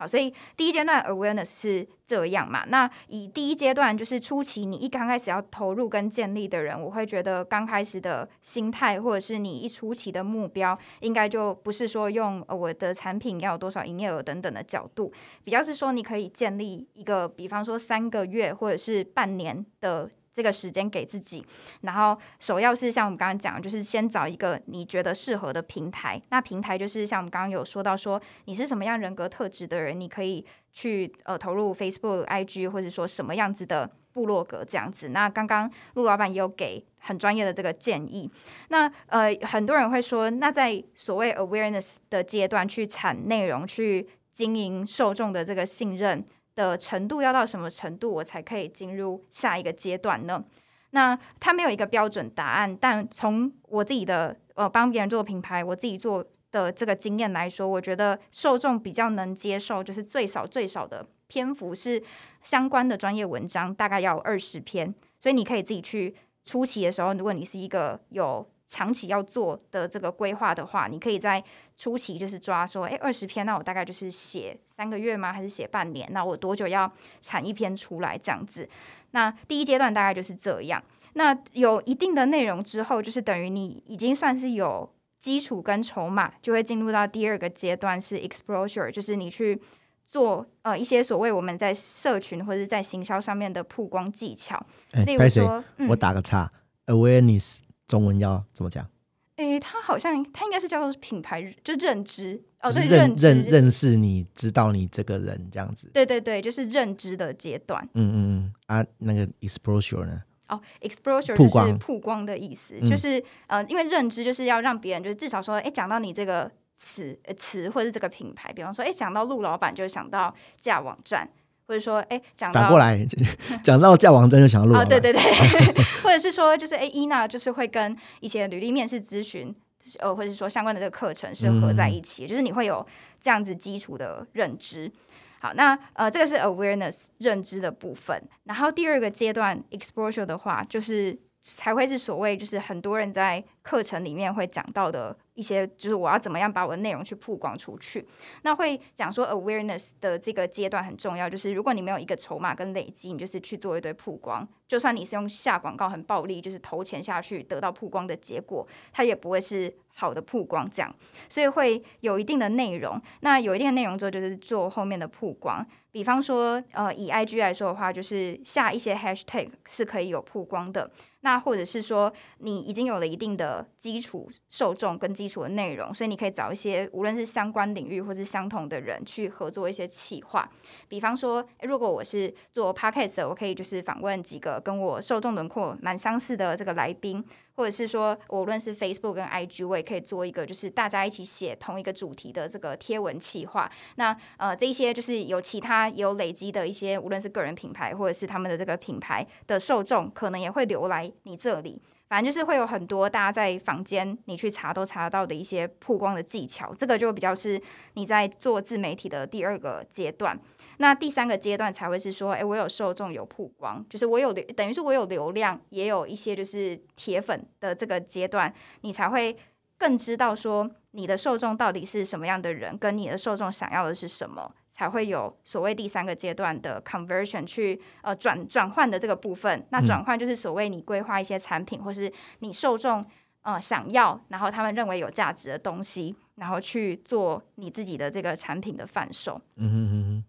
[0.00, 2.64] 好，所以第一阶段 awareness 是这样嘛？
[2.68, 15.12] 那以第一阶段就是初期，你一刚开始要投入跟建立的人，我会觉得刚开始的心态，或者是你一初期的目标，应该就不是说用我的产品要有多少营业额等等的角度，
[15.44, 20.10] 比较是说你可以建立一个，比方说三个月或者是半年的。
[20.32, 21.44] 这个时间给自己，
[21.80, 26.20] 然后首要是像我们刚刚讲，就是先找一个你觉得适合的平台。
[26.30, 35.08] 那平台就是像我们刚刚有说到说，你是什么样人格特质的人，你可以去呃投入 Facebook、IG，或者说什么样子的部落格这样子。
[35.08, 38.30] 那刚刚陆老板也有给很专业的这个建议。
[38.68, 46.24] 那呃很多人会说，那在所谓 awareness 的阶段去产内容，去经营受众的这个信任。
[46.54, 50.44] 的程度要到什么程度，我才可以进入下一个阶段呢？
[50.90, 62.02] 那它没有一个标准答案，但从我自己的呃帮别人做品牌，我自己做的这个经验来说，我觉得受众比较能接受，就是最少最少的篇幅是
[62.42, 68.48] 相关的专业文章，大概要二十篇，所以你可以自己去初期的时候，如果你是一个有。
[68.70, 71.42] 长期要做的这个规划的话，你可以在
[71.76, 75.32] 初期就是抓说，哎，二十篇，那我大概就是写三个月吗？
[75.32, 76.08] 还是写半年？
[76.12, 76.90] 那我多久要
[77.20, 78.16] 产一篇出来？
[78.16, 78.68] 这样子。
[79.10, 80.80] 那第一阶段大概就是这样。
[81.14, 89.60] 那有一定的内容之后，就是等于你已经算是有基础跟筹码，就会进入到第二个阶段是 exposure，就是你去
[90.06, 94.64] 做呃一些所谓我们在社群或者在行销上面的曝光技巧。
[94.92, 96.52] 诶例如说，嗯、我打个岔
[96.86, 97.58] ，awareness。
[97.90, 98.88] 中文要怎么讲？
[99.34, 105.90] 诶，他好像他应该是叫做品牌，就认知哦，对，认认认识你，知道你这个人这样子。
[105.92, 107.82] 对对对，就是认知的阶段。
[107.94, 110.22] 嗯嗯嗯啊，那个 exposure 呢？
[110.48, 121.28] 哦，exposure 就是曝光的意思，就是呃，因为认知就是要让别人就是至少说，哎，讲到你这个词词或者是这个品牌，比方说，哎，讲到陆老板就想到架网站。
[121.70, 123.06] 或者说，哎，讲到反过来
[123.62, 125.22] 讲到架网站就想录啊，对对对，
[126.02, 129.54] 或者是说，就是哎，伊娜就是会跟一些履历面试咨询，
[130.00, 132.84] 呃，或者是说相关的这个课程是合在一起，嗯、就是你会有
[133.20, 134.90] 这样子基础的认知。
[135.38, 138.20] 好，那呃，这个是 awareness 认知的部分。
[138.42, 145.16] 然后第二个阶段 exposure 的话，就是才会是所谓就是很多人在课程里面会讲到的。
[145.40, 148.06] 一些就是我要怎么样把我的内容去曝光出去，
[148.42, 160.94] 那会讲说 awareness 的这个阶段很重要，就是如果你没有一个筹码跟累积，你就是去做一堆曝光，就算你是用下广告很暴力，就是投钱下去得到曝光的结果，它也不会是好的曝光这样，
[161.26, 165.66] 所以会有一定的内容，那有一定的内容之后就是做后面的曝光。
[165.92, 170.90] 比方说，呃，以 IG 来说的话，就是下一些 hashtag 是可以有曝光的。
[171.22, 180.50] 那或者是说，你已经有了一定的基础受众跟基础的内容，所以你可以找一些无论是相关领域或是相同的人去合作一些企划。
[180.88, 187.22] 比方说，如果我是做 podcast，我可以就是访问几个跟我受众轮廓蛮相似的这个来宾。
[187.60, 193.70] 或者是说我，无论是 Facebook 跟 IG，我也可以做一个，就是大家一起写同一个主题的这个贴文企划。
[193.96, 201.78] 那呃，这一些就是有其他有累积的一些，无论是个人品牌或者是他们的这个品牌的受众，可能也会留来你这里。
[202.08, 206.74] 反正就是会有很多大家在房间你去查都查得到的一些曝光的技巧。
[206.74, 207.60] 这个就比较是
[207.92, 210.36] 你在做自媒体的第二个阶段。
[210.80, 218.50] 那第三个阶段才会是说，诶，我有受众有曝光，就是我有流，等于是我有流量，也有一些就是铁粉的这个阶段，
[218.80, 219.36] 你才会
[219.76, 229.66] 更知道说你的受众到底是什么样的人，跟你的受众想要的是什么，才会有所谓第三个阶段的 conversion 去呃转转换的这个部分。
[229.68, 233.04] 那转换就是所谓你规划一些产品，或是你受众
[233.42, 239.38] 呃想要，然后他们认为有价值的东西，然后去做你自己的这个产品的贩售。
[239.56, 240.24] 嗯哼哼哼。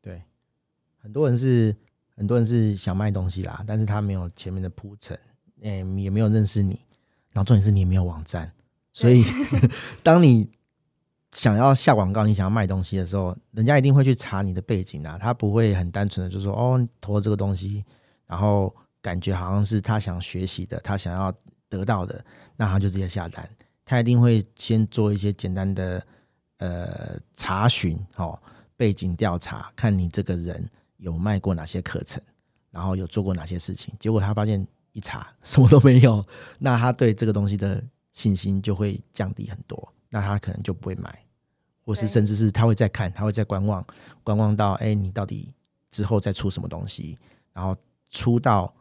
[0.00, 0.22] 对，
[0.98, 1.74] 很多人是
[2.16, 5.18] 很多人是想卖东西啦，但是他没有前面的铺陈，
[5.60, 6.80] 嗯，也没有认识你，
[7.32, 8.50] 然后重点是你也没有网站，
[8.92, 9.24] 所以
[10.02, 10.48] 当你
[11.32, 17.84] 想要下广告，你想要卖东西的时候，人家一定会去查你的背景啊，他不会很单纯的就说哦，投这个东西，
[18.26, 21.32] 然后感觉好像是他想学习的，他想要
[21.68, 22.24] 得到的，
[22.56, 23.48] 那他就直接下单，
[23.84, 26.06] 他一定会先做一些简单的
[26.58, 28.40] 呃查询，哦。
[28.78, 30.66] 背景调查，看你这个人
[30.96, 32.22] 有卖过哪些课程，
[32.70, 33.92] 然后有做过哪些事情。
[33.98, 36.24] 结果他发现一查什么都没有，
[36.58, 41.22] 那他对这个东西的信心就会降低很多，那他可能就不会买，
[41.84, 43.84] 或是甚至是他会再看，他会再观望，
[44.22, 45.52] 观望到哎，你到底
[45.90, 47.18] 之后再出什么东西，
[47.52, 47.76] 然后
[48.08, 48.72] 出到。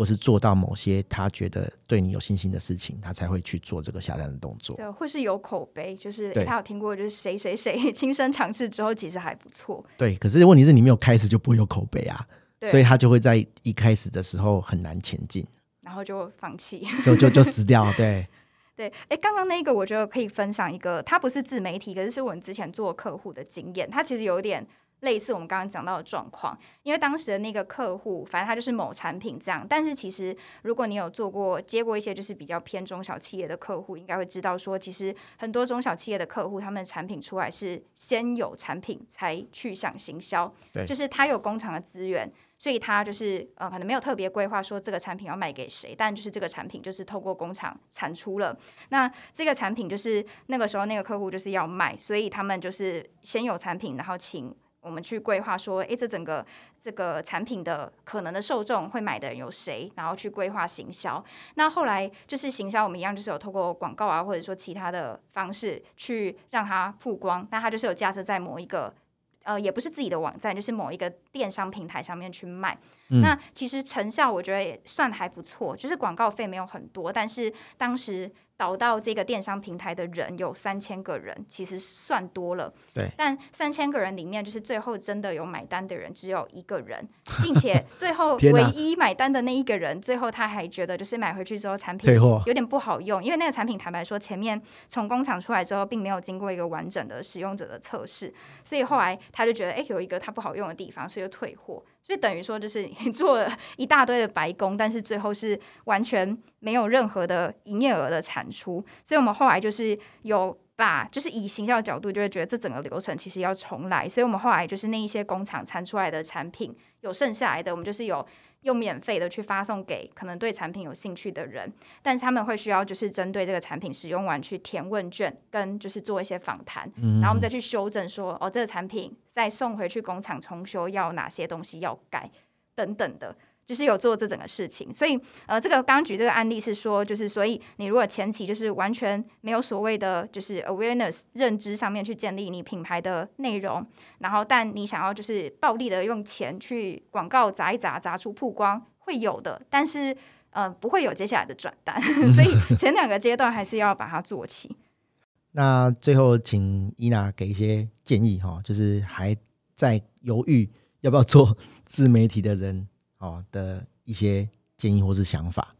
[0.00, 4.74] 或是做到某些他觉得对你有信心的事情，他才会去做这个下单的动作。
[4.76, 9.84] 对，或是有口碑，就是他有听过，就是谁谁谁 亲身尝试之后，其实还不错。
[9.98, 12.26] 对，可是问题是你没有开始就不会有口碑啊，
[12.66, 15.46] 所以他就会在一开始的时候很难前进，
[15.82, 17.92] 然后就放弃，就就就死掉。
[17.92, 18.26] 对，
[18.74, 24.66] 对，哎，刚刚那个我觉得可以分享一个，他不是自媒体，可是是我们之前做客户的经验，他其实有点。
[25.00, 29.66] 类似我们刚刚讲到的状况，因为当时的那个客户，反正他就是某产品这样。
[29.68, 48.54] 但是其实，如果你有做过接过一些就是比较偏中小企业的客户，应该会知道说，其实很多中小企业的客户，他们的产品出来是先有产品才去想行销，对，就是他有工厂的资源，所以他就是呃可能没有特别规划说这个产品要卖给谁，但就是这个产品就是透过工厂产出了。
[48.90, 54.54] 那这个产品就是那个时候那个客户就是要卖，所以他们就是先有产品，然后请。
[54.80, 56.44] 我们去规划说，诶，这整个
[56.78, 61.22] 这个产品的可能的受众会买的人有谁，然后去规划行销。
[61.54, 67.46] 那后来就是行销，我们一样就是有透过广告啊，或者说其他的方式去让它曝光。
[67.50, 68.94] 那它就是有架设在某一个，
[69.42, 72.78] 呃，也不是自己的网站，就是某一个电商平台上面去卖。
[73.10, 73.20] 嗯。
[73.20, 78.30] 那其实成效我觉得也算还不错，就是广告费没有很多，但是当时。
[78.60, 82.70] 导到这个电商平台的人有三千个人，其实算多了。
[82.92, 87.08] 对，但三千个人里面，就是最后真的有买单的人只有一个人，
[87.42, 98.30] 并且 最后唯一买单的那一个人，最后他还觉得就是买回去之后产品有点不好用，因为那个产品坦白说前面从工厂出来之后，并没有经过一个完整的使用者的测试，
[98.62, 101.82] 所以后来他就觉得哎，有一个他不好用的地方，所以就退货。
[102.10, 108.84] 就等于说，就是你 做了一大堆的白工，但是最后是完全没有任何的营业额的产出。
[109.04, 114.08] 所以我们后来就是有把，就是以行销的角度，就会觉得这整个流程其实要重来。
[114.08, 118.26] 所以我们后来就是那一些工厂产出来的产品，有剩下来的，我们就是有。
[118.62, 126.90] 用免费的去发送给可能对产品有兴趣的人，但是他们会需要就是针对这个产品使用完去填问卷，跟就是做一些访谈，
[127.20, 132.30] 然后我们再去修正说哦，这个产品再送回去工厂重修要哪些东西要改
[132.74, 133.36] 等等的。
[133.70, 135.16] 就是有做这整个事情，所以
[135.46, 143.86] 呃，这个刚刚举这个案例是说，就是所以你如果前期就是完全没有所谓的就是 awareness 认知上面去建立你品牌的内容，
[144.18, 150.16] 然后但你想要就是暴力的用钱去广告砸一砸砸出曝光，会有的，但是
[150.50, 152.02] 呃不会有接下来的转单，
[152.34, 154.74] 所以前两个阶段还是要把它做起。
[155.54, 159.36] 那最后请伊娜给一些建议哈，就是还
[159.76, 160.68] 在犹豫
[161.02, 161.56] 要不要做
[161.86, 162.88] 自媒体的人。
[163.20, 165.70] 哦的一些建议或是想法，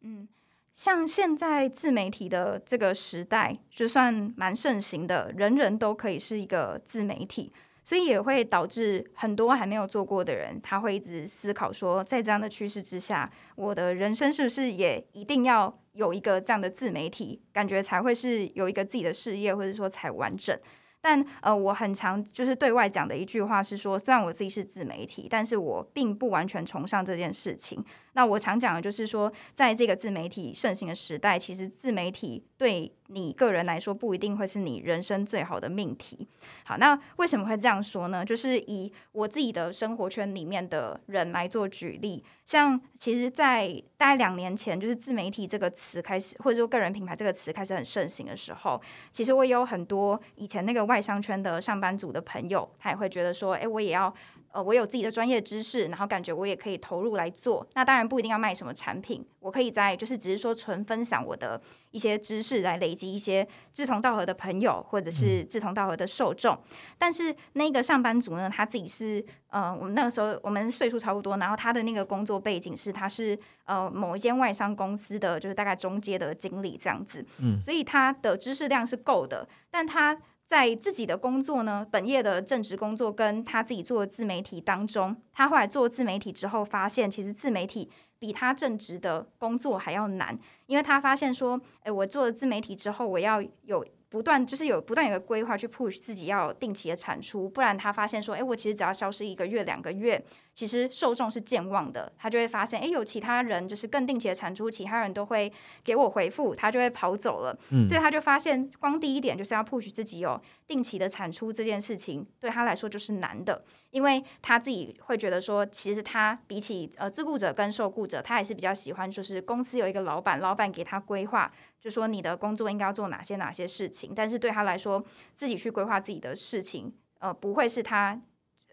[0.00, 0.26] 嗯，
[0.72, 7.52] 像现在自媒体的这个时代，就算蛮盛行的，人人都可以是一个自媒体，
[7.84, 20.58] 所以也会导致很多还没有做过的人，他会一直思考说，在这样的趋势之下，我的人生是不是也一定要有一个这样的自媒体，感觉才会是有一个自己的事业，或者说才完整。
[21.00, 27.84] 但呃，我很常就是对外讲的一句话是说，虽然我自己是自媒体，但是我并不完全崇尚这件事情。
[28.12, 36.28] 那我常讲的就是说，在这个自媒体盛行的时代，其实自媒体对你个人来说不一定会是你人生最好的命题。
[36.64, 38.24] 好，那为什么会这样说呢？
[38.24, 48.80] 就是以我自己的生活圈里面的人来做举例，像其实，在大概两年前，就是自媒体这个词开始，或者说个人品牌这个词开始很盛行的时候，
[49.10, 54.14] 其实我也有很多以前那个外商圈的上班族的朋友，他也会觉得说，哎，我也要。
[54.52, 57.64] 呃，我有自己的专业知识，然后感觉我也可以投入来做。
[57.74, 61.60] 那当然不一定要卖什么产品，我可以在就是只是说纯分享我的
[61.92, 66.54] 一些知识，来累积一些志同道合的朋友，或者是志同道合的受众。
[66.54, 66.76] 嗯。
[66.98, 80.20] 但是那个上班族呢，他自己是呃，我们那个时候我们岁数差不多，然后他的那个工作背景是他是呃某一间外商公司的就是大概中阶的经理这样子，嗯，所以他的知识量是够的，但他。
[80.50, 90.36] 在自己的工作呢，本业的正职工作跟他自己做的自媒体当中，他后来做自媒体之后，发现其实自媒体比他正职的工作还要难，
[90.66, 93.86] 因为他发现说，诶，我做了自媒体之后，我要有。
[94.10, 100.20] 不断就是有不断有个规划去 push 自己要定期的产出，不然他发现说，哎，我其实只要消失一个月两个月，
[100.52, 105.50] 其实受众是健忘的，他就会发现，哎，有其他人就是更定期的产出，其他人都会
[105.84, 107.56] 给我回复，他就会跑走了。
[107.70, 121.52] 嗯，所以他就发现，光第一点就是要 push 自己有定期的产出这件事情，对他来说就是难的，因为他自己会觉得说，其实他比起呃自雇者跟受雇者，他还是比较喜欢就是公司有一个老板，老板给他规划。
[121.80, 125.02] 就说你的工作应该要做哪些哪些事情，但是对他来说，
[125.34, 128.20] 自己去规划自己的事情，呃，不会是他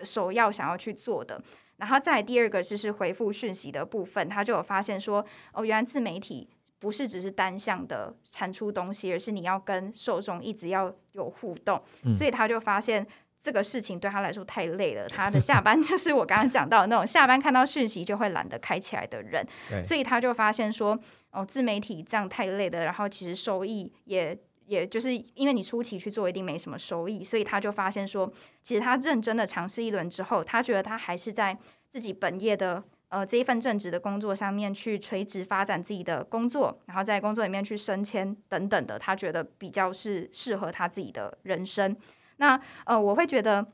[0.04, 1.42] 首要想要去做的。
[1.78, 13.08] 然后再第二个就是回复讯息的部分，他就有发现说，哦，原来自媒体不是只是单向的产出东西，而是你要跟受众一直要有互动，嗯，所以他就发现。
[13.40, 19.46] 这个事情对他来说太累了，他的下班 就是我刚刚讲到的那种下班看到讯息就会懒得开起来的人，
[19.86, 21.00] 所以他就发现说，
[21.32, 28.32] 哦，自媒体这样太累了，然后其实收益也也就是因为你初期去做一定没什么收益，所以他就发现说，
[28.64, 31.58] 其实他认真的尝试一轮之后，他觉得他还是在
[31.88, 41.96] 自己本业的呃这一份正职的工作上面去垂直发展自己的工作，然后在工作里面去升迁等等的，他觉得比较是适合他自己的人生。
[42.38, 43.66] 那呃，我会觉得，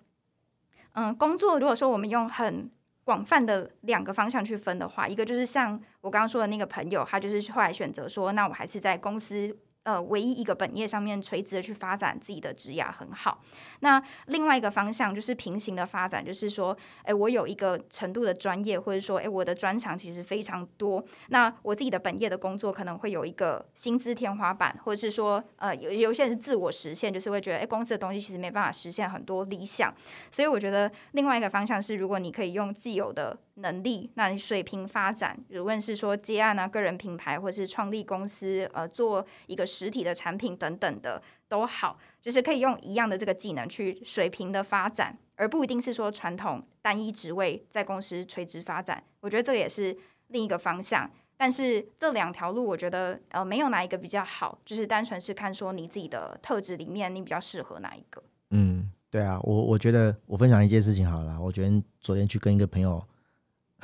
[0.93, 2.69] 嗯、工作如果说我们用很
[3.03, 9.57] 广泛的两个方向去分的话，一个就是像我刚刚说的那个朋友，他就是后来选择说，那我还是在公司。
[9.83, 13.41] 呃，唯一一个本业上面垂直的去发展自己的职业很好。
[13.81, 21.03] 那另外一个方向就是平行的发展，就是说，诶，我有一个程度的专业，或者说，诶，我的专长其实非常多。
[21.27, 29.93] 那我自己的本业的工作可能会有一个薪资天花板，或者是说，呃，有有些人是自我实现，就是会觉得，诶，公司的东西其实没办法实现很多理想。
[30.31, 39.63] 所以我觉得另外一个方向是，如果你可以用既有的能力，那你水平发展，无论是说接案啊、个人品牌，或是创立公司，呃，做一个。
[39.73, 49.03] 实体的产品等等的都好，就是可以用一样的这个技能去水平的发展，而不一定是说传统单一职位在公司垂直发展。
[49.21, 49.97] 我觉得这也是
[50.27, 51.09] 另一个方向。
[51.35, 58.21] 但是这两条路，我觉得呃没有哪一个比较好，就是单纯是看说你自己的特质里面你比较适合哪一个。
[58.51, 63.03] 嗯，对啊，我我觉得我分享一件事情好了，我觉得昨天去跟一个朋友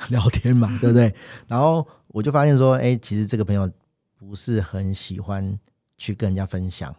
[0.08, 1.14] 聊天嘛， 对不对？
[1.46, 3.70] 然后我就发现说，哎，其实这个朋友
[4.16, 5.58] 不是很喜欢。
[6.02, 6.96] 去跟人家分享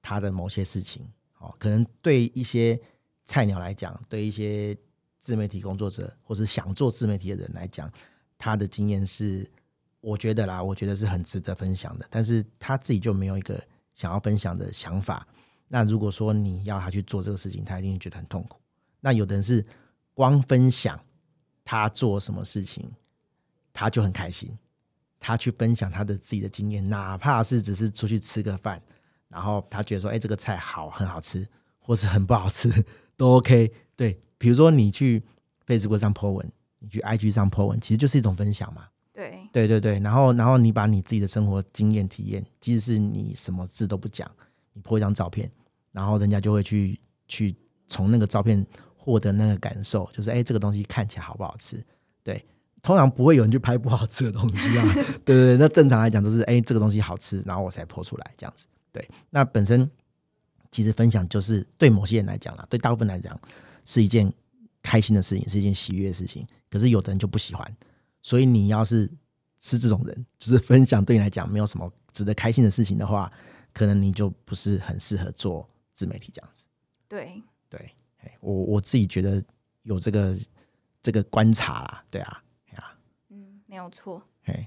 [0.00, 1.04] 他的某些事情，
[1.38, 2.80] 哦，可能对一些
[3.26, 4.72] 菜鸟来讲，对一些
[5.20, 7.90] 自媒体工作者或者想做自媒体的人来讲，
[8.38, 9.44] 他的经验是，
[10.00, 12.06] 我觉得啦，我觉得是很值得分享的。
[12.08, 13.60] 但是他自己就没有一个
[13.94, 15.26] 想要分享的想法。
[15.66, 18.60] 那如果说你要他去做这个事情，他一定觉得很痛苦。
[19.00, 19.66] 那有的人是
[20.14, 20.96] 光分享
[21.70, 22.90] 他做什么事情，
[23.72, 24.50] 他就很开心。
[25.20, 28.82] 他去分享他的自己的经验，哪怕是只是出去吃个饭，
[29.28, 31.46] 然后他觉得说，哎，这个菜好，很好吃，
[31.78, 32.84] 或是很不好吃，
[33.16, 33.72] 都 OK。
[33.94, 35.22] 对，比如说你去
[35.64, 38.88] Facebook 上 po 文，你去 IG 上 po 文，其实就是一种分享嘛。
[39.12, 40.00] 对，对对对。
[40.00, 44.28] 然后，然后你把你自己的生活经验体验，即使是你什么字都不讲，
[44.72, 45.48] 你 po 一张照片，
[45.92, 46.98] 然后人家就会去
[47.28, 47.54] 去
[47.86, 48.66] 从那个照片
[49.00, 51.82] 获得那个感受，就是哎，这个东西看起来好不好吃？
[52.22, 52.44] 对。
[52.82, 58.64] 通常不会有人去拍不好吃的东西啊， 对对对，那正常来讲都是，哎、欸，这个东西好吃，然后我才 po 出来这样子。
[58.90, 59.86] 对，那本身
[60.70, 63.38] 其实分享就是对某些人来讲啦，对大部分来讲
[63.84, 64.32] 是一件
[64.82, 66.46] 开心的事情，是一件喜悦的事情。
[66.70, 67.70] 可是有的人就不喜欢，
[68.22, 69.06] 所以你要是
[69.60, 73.30] 是这种人，就是分享对你来讲没有什么值得开心的事情的话，
[73.74, 76.64] 可能你就不是很适合做自媒体这样子。
[77.06, 77.90] 对对，
[78.40, 79.42] 我我自己觉得
[79.82, 80.36] 有这个
[81.02, 82.42] 这个观察啦，对啊，
[82.76, 82.96] 啊，
[83.28, 84.22] 嗯，没有错。
[84.42, 84.66] 嘿，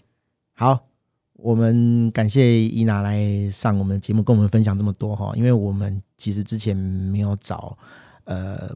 [0.53, 0.87] 好，
[1.33, 7.77] 我们感谢伊娜来上我们的节目，跟我们分享这么多哈，因为我们其实之前没有找
[8.25, 8.75] 呃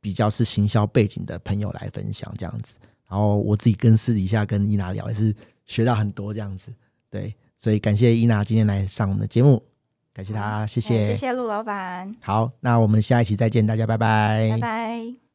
[0.00, 2.76] 比较是行销背景的朋友来分享这样子，
[3.08, 5.34] 然后我自己跟私底下跟伊娜聊也是
[5.64, 6.72] 学到很多这样子，
[7.10, 7.34] 对。
[7.58, 9.60] 所以感谢伊娜今天来上我们的节目，
[10.16, 12.10] 感谢他，谢谢，谢谢陆老板。
[12.24, 15.25] 好，那我们下一期再见，大家拜拜，拜拜。